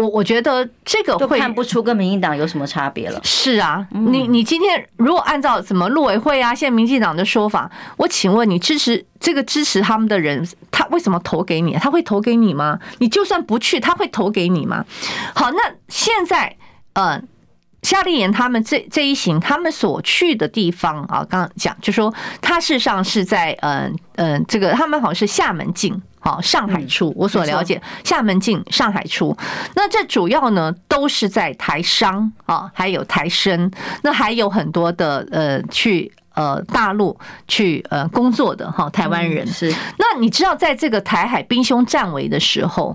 [0.00, 3.20] 我我觉得这个会看不出跟民进党有什么差别了。
[3.22, 11.74] 是啊，你你今天如果按照什么陆委会啊，现在民进党的说法，我请问你支持这个支持他们的人，他为什么投给你？
[11.74, 12.78] 他会投给你吗？
[12.98, 14.82] 你就算不去，他会投给你吗？
[15.34, 16.56] 好，那现在
[16.94, 17.22] 呃，
[17.82, 26.00] 夏令营他们这这一行，他们所去的地方啊，刚刚讲就说他事实上是在嗯嗯，这个他们好像是厦门进。
[26.22, 29.34] 好，上海出，我所了解，厦门进，上海出。
[29.74, 33.70] 那这主要呢，都是在台商啊，还有台生，
[34.02, 37.18] 那还有很多的呃，去呃大陆
[37.48, 39.46] 去呃工作的哈台湾人。
[39.46, 42.94] 是，那你知道，在这个台海兵凶战危的时候，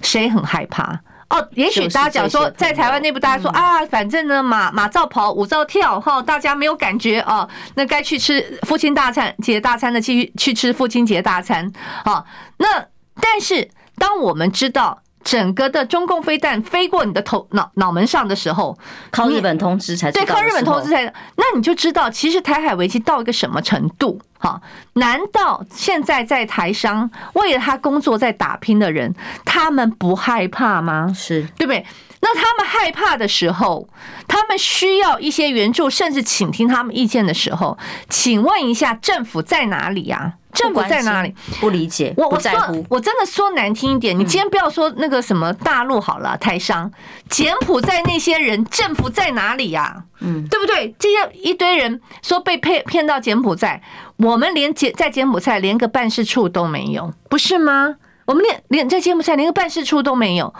[0.00, 0.98] 谁很害怕？
[1.32, 7.48] 哦，也许大家讲说，在台湾内部，大家说啊，反正呢，马马照跑，舞照跳，哈，大家没有感觉哦。
[7.74, 11.72] 那该去吃父亲大餐节大餐的，继续去吃父亲节大餐。
[12.04, 12.26] 好，
[12.58, 12.86] 那
[13.18, 18.76] 但是当我们知道整个的中共飞弹飞过你的头脑脑门上的时候，
[19.10, 21.04] 靠日本通知才对，靠日本通知才，
[21.36, 24.20] 那你就知道，其实台海危机到一个什么程度？
[24.38, 24.60] 哈，
[24.94, 29.14] 难道现在在台商为了他工作在打拼的人，
[29.44, 31.12] 他们不害怕吗？
[31.14, 31.86] 是对不对？
[32.24, 33.88] 那他们害怕的时候，
[34.28, 40.34] 他们需要一些援助，甚至倾听他们意见的时候，请问一下，政府在哪里呀？
[40.52, 41.34] 政府在哪里？
[41.60, 42.50] 不理解，我我说
[42.88, 46.90] 我真的说难听一点，你今天不要说那个什么大陆好了，台商，
[47.28, 50.04] 柬埔寨那些人，政府在哪里呀？
[50.20, 50.94] 嗯，对不对？
[50.98, 53.82] 这些一堆人说被骗骗到柬埔寨，
[54.16, 57.96] 我们连柬在柬埔寨连个办事处都没有，不是吗？
[58.26, 60.54] 我们连连在柬埔寨连个办事处都没有，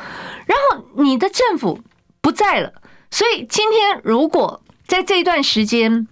[0.47, 1.81] 然后你的政府
[2.21, 2.73] 不在了，
[3.11, 6.09] 所以今天如果在这一段时间。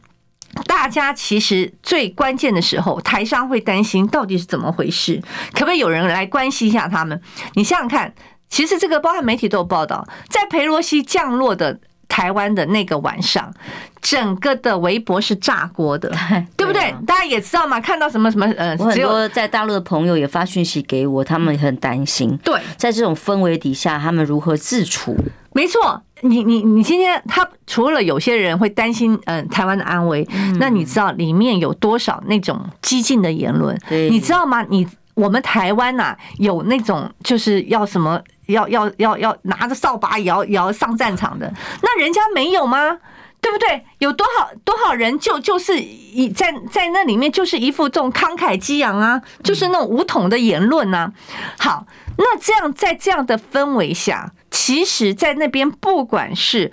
[0.66, 5.22] 大家其实最关键的时候，台商会担心到底是怎么回事？
[5.53, 7.20] 可不可以有人来关心一下他们？
[7.55, 8.12] 你想想看，
[8.48, 11.78] 其实这个包含媒体都有报道，在裴洛西降落的
[12.09, 13.53] 台湾的那个晚上，
[14.03, 16.11] 整个的微博是炸锅的，
[16.57, 16.92] 对不对？
[17.07, 22.36] 大家也知道嘛，看到什么什么呃，我很多在大陆的朋友也发讯息给我，他们很担心。
[22.38, 25.16] 对，在这种氛围底下，他们如何自处？
[25.53, 26.03] 没错。
[26.23, 30.27] 你你你今天他除了有些人会担心嗯台湾的安危，
[30.59, 33.79] 那你知道里面有多少那种激进的言论？
[33.89, 34.62] 你知道吗？
[34.68, 41.53] 你我们台湾呐有那种就是要什么要要要要拿着扫把也要也要上战场的，
[41.83, 42.99] 那人家没有吗？
[43.41, 43.84] 对不对？
[43.99, 51.12] 有多少多少人就就是一在在那里面就是一副这种慷慨激昂啊，就是那种武统的言论啊。
[51.59, 51.86] 好，
[52.16, 54.32] 那这样在这样的氛围下。
[54.51, 56.70] 其实，在那边不管是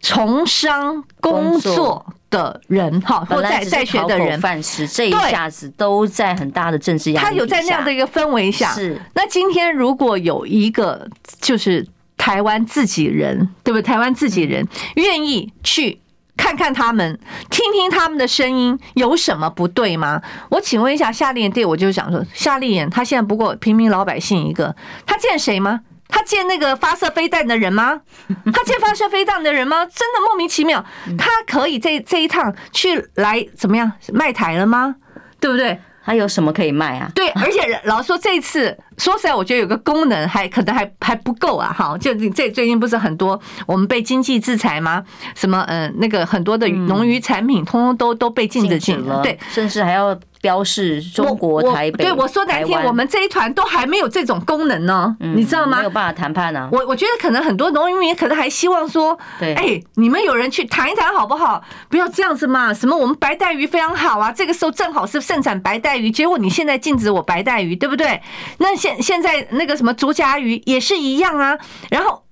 [0.00, 7.26] 从商工作的人哈，或在在学的人，饭吃这一下子都在很大的政治压力。
[7.26, 9.00] 他有在那样的一个氛围下，是。
[9.14, 11.08] 那今天如果有一个
[11.40, 11.84] 就是
[12.18, 13.82] 台湾自己人，对不对？
[13.82, 14.66] 台湾自己人
[14.96, 16.00] 愿意去
[16.36, 20.20] 看看他们，听听他们的声音，有什么不对吗？
[20.50, 25.80] 我请问一下夏立言，对我就想说，夏立言他现在不过平民老百姓一个，他见谁吗？
[26.10, 28.00] 他见那个发射飞弹的人吗？
[28.52, 29.84] 他见发射飞弹的人吗？
[29.84, 30.84] 真的莫名其妙。
[31.16, 34.96] 他可以这这一趟去来怎么样卖台了吗？
[35.38, 35.78] 对不对？
[36.04, 37.10] 他有什么可以卖啊？
[37.14, 38.76] 对，而且老实说这次。
[38.98, 41.72] 说实在，我觉得有个功能还可能还还不够啊！
[41.72, 45.02] 哈，就这最近不是很多我们被经济制裁吗？
[45.34, 52.04] 什么嗯，那个很多的农渔产品通通都都被禁止进了，对，甚至还要标示中国台北。
[52.04, 55.78] 对，我说难听，我们这一团都还没有这种功能呢，你知道吗？
[55.78, 56.68] 没有办法谈判呢。
[56.72, 61.62] 我我觉得可能很多农渔民可能还希望说，对，哎，你们有人去谈一谈好不好？
[61.88, 62.74] 不要这样子嘛！
[62.74, 68.20] 什么我们白带鱼非常好啊，这个时候正好是盛产白带鱼，结果你现在禁止我白带鱼，对不对？
[68.58, 71.58] 那现现在那个什么竹筴鱼也是一样啊，
[71.90, 72.24] 然后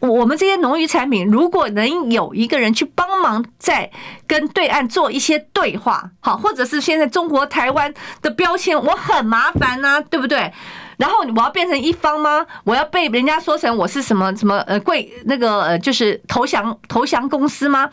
[0.00, 3.90] 我们这些农渔产品，如果能有一个人去帮忙，在
[4.26, 10.52] 跟对岸做一些对话，好，或者是现在中国台湾的标签，我很麻烦呐，对不对？
[10.98, 12.46] 然后我要变成一方吗？
[12.64, 17.90] 我要被人家说成我是什么什么呃贵那个呃就是投降投降公司吗？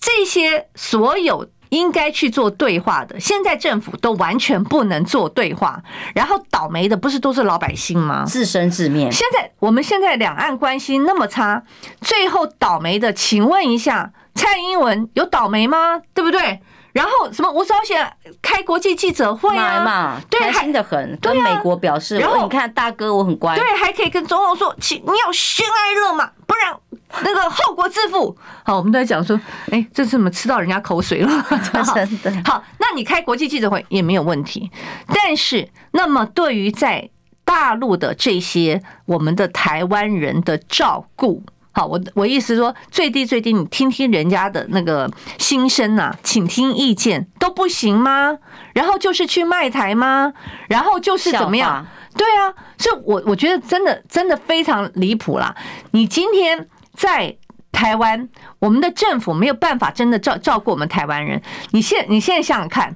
[0.00, 1.48] 这些所有。
[1.72, 5.82] 应该去做对话的，现在政府都完全不能做对话，
[6.14, 8.24] 然后倒霉的不是都是老百姓吗？
[8.26, 9.10] 自生自灭。
[9.10, 11.62] 现在我们现在两岸关系那么差，
[12.02, 16.02] 最后倒霉的，请问一下，蔡英文有倒霉吗？
[16.12, 16.60] 对不对？
[16.92, 18.06] 然后什么吴钊燮
[18.40, 26.76] 开国际记者会啊，对，开心的很，跟美国表示，然后你看大哥我很乖，对，还可以跟总统说，请你要悬哀乐嘛，不然。
[27.24, 28.34] 那个后果自负。
[28.64, 29.38] 好，我们都在讲说，
[29.70, 31.28] 哎，这次怎么吃到人家口水了？
[31.94, 32.32] 真的。
[32.50, 34.70] 好，那你开国际记者会也没有问题。
[35.08, 37.10] 但是，那么对于在
[37.44, 41.42] 大陆的这些我们的台湾人的照顾，
[41.72, 48.38] 好，我我意思说，最低最低，你听听人家的那个心声呐，请听意见都不行吗？
[48.74, 50.32] 然后就是去卖台吗？
[50.68, 51.86] 然后就是怎么样？
[52.16, 55.54] 对啊，所以我我觉得真的真的非常离谱啦。
[55.90, 56.68] 你今天。
[56.94, 57.34] 在
[57.72, 61.40] 台湾，我们的政府没有办法真的照照顾我们台湾人。
[61.70, 62.94] 你现你现在想想看。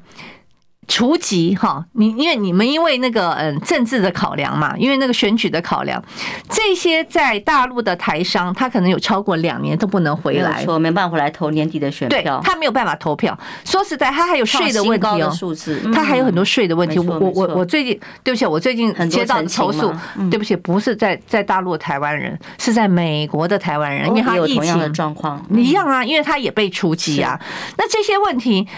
[0.89, 6.03] 除籍哈，你因为你们因为那个嗯政治的考量嘛，因为那个选举的考量，
[6.49, 13.37] 这些在大陆的台商，他可能有超过两年都不能回来，没错，没办法回来投年底的选票，他没有办法投票。
[13.65, 16.99] 说实在，他还有税的问题哦，数字，他还有很多税的问题。
[16.99, 19.93] 我我我最近，对不起，我最近接到投诉，
[20.31, 24.77] 对不起，不是在在大陆的台湾人，是在美国的台湾人，因为他疫情。
[24.79, 25.45] 的状况。
[25.51, 27.41] 一样啊，因为他也被除籍啊。
[27.77, 28.69] 那这些问题。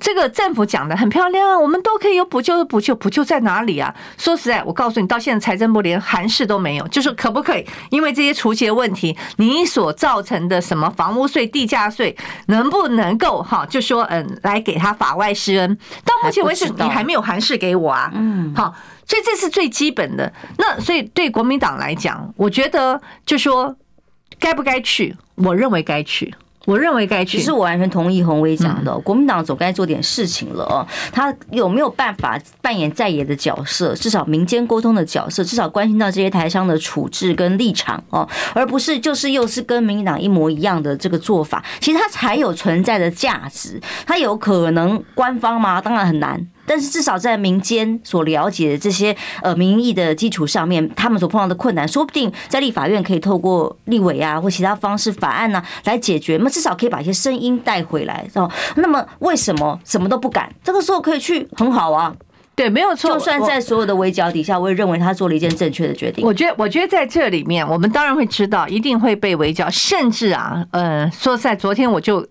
[0.00, 3.94] 这个政府讲的很漂亮啊，我们都可以有补救的补救，补救在哪里啊？
[4.16, 7.66] 说实在，我告诉你，到现在财政部连函释都没有，就是可不可以？
[7.90, 12.16] 因为这些除息的问题，你所造成的什么房屋税、地价税，
[12.46, 13.66] 能不能够哈？
[13.66, 15.76] 就说嗯，来给他法外施恩。
[16.04, 18.10] 到目前为止，你还没有函释给我啊。
[18.14, 18.74] 嗯，好，
[19.06, 20.32] 所以这是最基本的。
[20.58, 23.74] 那所以对国民党来讲，我觉得就说
[24.38, 25.16] 该不该去？
[25.36, 26.34] 我认为该去。
[26.66, 30.86] 我认为该去，其实我完全同意洪威讲的，国民党总该做点事情了哦。
[31.10, 43.80] 他有没有办法扮演在野的角色，至少民间沟通的角色，至少关心到这些台商的处置跟立场哦，而不是就是又是跟民进党一模一样的这个做法，其实它才有存在的价值。
[44.04, 45.80] 它有可能官方吗？
[45.80, 46.46] 当然很难。
[46.66, 56.36] 但是至少在民间所了解的这些呃民意的基础上面，他们所碰到的困难，说不定在立法院可以透过立委啊或其他方式法案呢来解决。
[56.36, 58.50] 那么至少可以把一些声音带回来，哦。
[58.74, 60.52] 那么为什么什么都不敢？
[60.64, 62.14] 这个时候可以去很好啊。
[62.54, 63.12] 对，没有错。
[63.12, 66.24] 就算在所有的围剿底下，我也认为他做了一件正确的决定。
[66.24, 72.26] 我觉得，我觉得在这里面，我们当然会知道一定会被围剿，甚至啊，呃，说实在，昨天我就。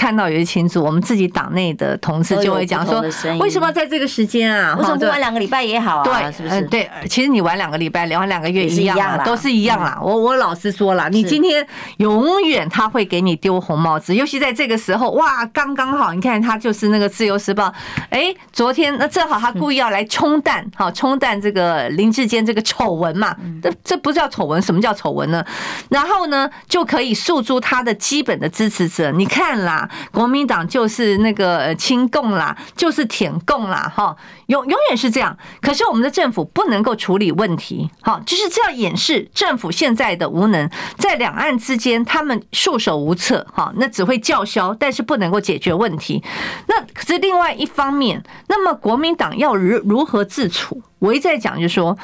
[0.00, 3.04] 看到有些群组，我们自己党内的同事就会讲说，
[3.38, 4.74] 为什么在这个时间啊？
[4.78, 6.04] 为什么不玩两个礼拜也好啊？
[6.04, 6.62] 对，是不是？
[6.68, 9.98] 对，其实你玩两个礼拜，晚两个月一样啦，都是一样啦。
[10.02, 11.66] 我我老实说了，你今天
[11.98, 17.70] 永远他会给你丢红帽子，尤其在这个时候，哇，刚刚好，你看他就是那个自由时报，
[18.08, 25.44] 哎，昨天那正好他故意要来冲淡， 好冲淡这个林志坚这个丑闻嘛，这这不叫丑闻，什么叫丑闻呢？
[25.90, 29.88] 然后呢，就可以诉诸他的基本的支持者，你看啦。
[30.10, 34.16] 国民党就是那个亲共啦，就是舔共啦，哈，
[34.46, 35.36] 永永远是这样。
[35.60, 46.22] 可是我们的政府不能够处理问题，哈，就是这样掩饰政府现在的无能，在两岸之间他们束手无策，哈，那只会叫嚣，但是不能够解决问题。
[46.66, 50.82] 那可是另外一方面，那么国民党要如如何自处？
[50.98, 51.96] 我一再讲，就是说。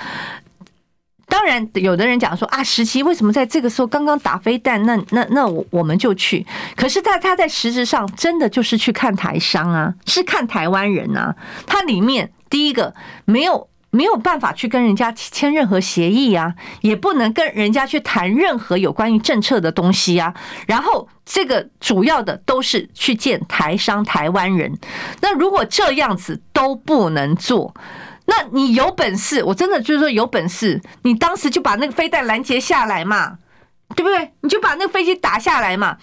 [1.29, 4.81] 当然，有的人讲说啊，时齐为什么在这个时候刚刚打飞弹？
[4.85, 6.47] 那那那我我们就去。
[6.77, 11.35] 可是他他在实质上真的就是去看台商啊，是看台湾人啊。
[11.66, 20.33] 他里面第一个没有没有办法去跟人家签任何协议啊，也不能跟人家去谈任何有关于政策的东西啊。
[20.66, 24.79] 然后这个主要的都是去见台商台湾人。
[25.20, 27.74] 那如果这样子都不能做。
[28.27, 33.39] 那你有本事，我真的就是说有本事，你当时就把那个飞弹拦截下来嘛，
[33.95, 34.33] 对不对？
[34.41, 35.97] 你就把那个飞机打下来嘛。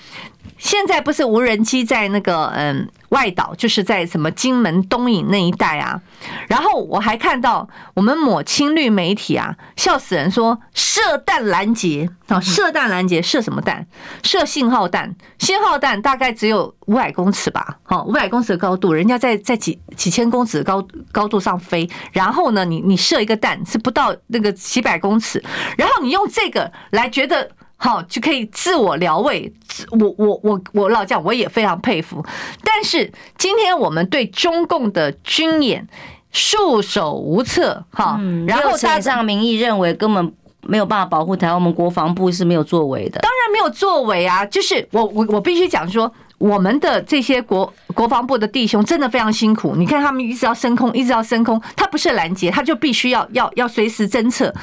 [0.63, 6.01] 现在不是无人机在那个嗯外岛，就是在什么金门东引那一带啊。
[6.47, 13.85] 然后我还看到我们抹青绿媒体啊，笑死人说射弹拦截啊，射弹拦截射什么弹？
[14.23, 25.43] 射信号弹，信号弹大概只有五百公尺吧，哦，五百公尺的高度，人家在在几几千公尺的高高度上飞，然后呢，你你射一个弹是不到那个几百公尺，
[25.77, 27.51] 然后你用这个来觉得。
[27.83, 29.51] 好，就可以自我疗慰。
[29.99, 32.25] 我我我我老讲，我也非常佩服。
[32.63, 35.85] 但是今天我们对中共的军演
[36.31, 38.17] 束手无策，哈，
[38.47, 43.19] 然后台上名义认为根本没有办法保护台湾，我们国防部是没有作为的。
[43.19, 44.45] 当然没有作为啊！
[44.45, 49.75] 就是我我我必须讲说，我们的这些国国防部的弟兄真的非常辛苦。
[49.75, 54.53] 你看他们一直要升空，一直要升空，他不是拦截，他就必须要要要随时侦测。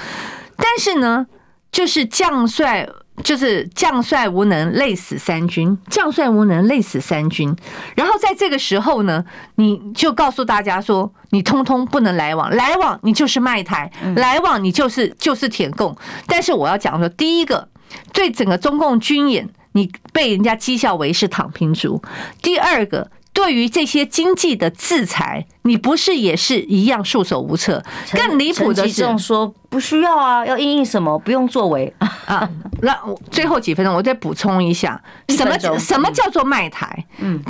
[0.57, 1.27] 但是呢，
[1.71, 2.89] 就是将帅。
[3.23, 7.55] 就是将帅无能，累死三军；将帅无能，累死三军。
[7.95, 9.25] 然后在这个时候呢，
[9.57, 15.97] 你就告诉大家说，你通通不能来往，来往你就是卖台，来往你就是就是舔共。
[16.27, 17.69] 但是我要讲说，第一个，
[18.13, 22.01] 对整个中共军演，你被人家讥笑为是躺平族；
[22.43, 23.11] 第二个。
[23.43, 27.83] 对于这些经济的制裁，你不是也是一样束手无策？
[28.13, 31.91] 更离谱的是说不需要啊，要应应什么不用作为
[32.27, 32.47] 啊？
[32.83, 32.95] 那
[33.31, 37.07] 最后几分钟我再补充一下，什么什么叫做卖台？
[37.19, 37.41] 嗯，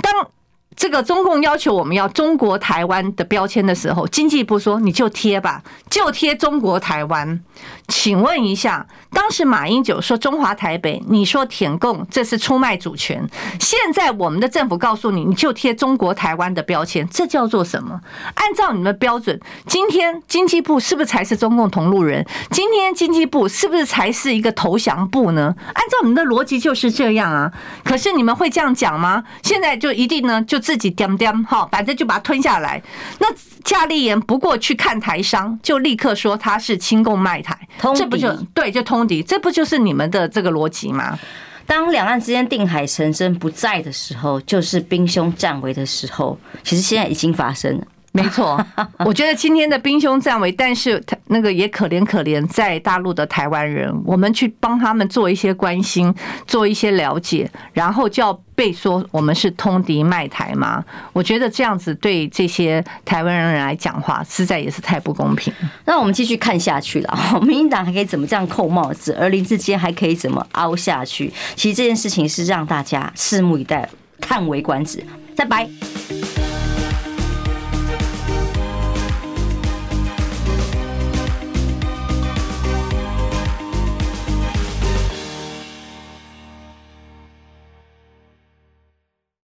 [0.75, 7.39] 这个中共要求我们要中国台湾的标签的时候，经济部说你就贴吧，就贴中国台湾。
[7.87, 13.29] 请问一下，当时马英九说中华台北，你说舔共，这是出卖主权。
[13.59, 17.99] 现在我们的政府告诉你，你就贴中国台湾的标签，这叫做什么？
[18.35, 22.25] 按照你们的标准，今天经济部是不是才是中共同路人？
[22.49, 25.53] 今天经济部是不是才是一个投降部呢？
[25.73, 27.51] 按照你们的逻辑就是这样啊。
[27.83, 29.25] 可是你们会这样讲吗？
[29.43, 30.60] 现在就一定呢就。
[30.61, 32.81] 自己掂掂哈，反正就把它吞下来。
[33.19, 33.27] 那
[33.65, 37.57] 夏立言不过去看台商，就立刻说他是亲共卖台，
[37.95, 38.71] 这不就对？
[38.71, 41.19] 就通敌，这不就是你们的这个逻辑吗？
[41.65, 46.37] 当两岸之间定海神针不在的时候，就是兵凶战危的时候。
[46.63, 47.87] 其实现在已经发生了。
[48.13, 48.63] 没错，
[49.05, 56.13] 我觉得今天的兵凶战危，但是那个也可怜可怜在大陆的台湾人，我们去帮他们做一些关心，
[56.45, 60.83] 做一些了解，然后就要被说我们是通敌卖台吗？
[61.13, 65.53] 我觉得这样子对这些台湾人来讲话，实在也是太不公平。
[65.85, 71.31] 那我们继续看下去了，民进党还可以怎么这样扣帽子，而林志坚还可以怎么凹下去？
[71.55, 73.87] 其实这件事情是让大家拭目以待，
[74.19, 75.01] 叹为观止。
[75.33, 75.69] 再拜。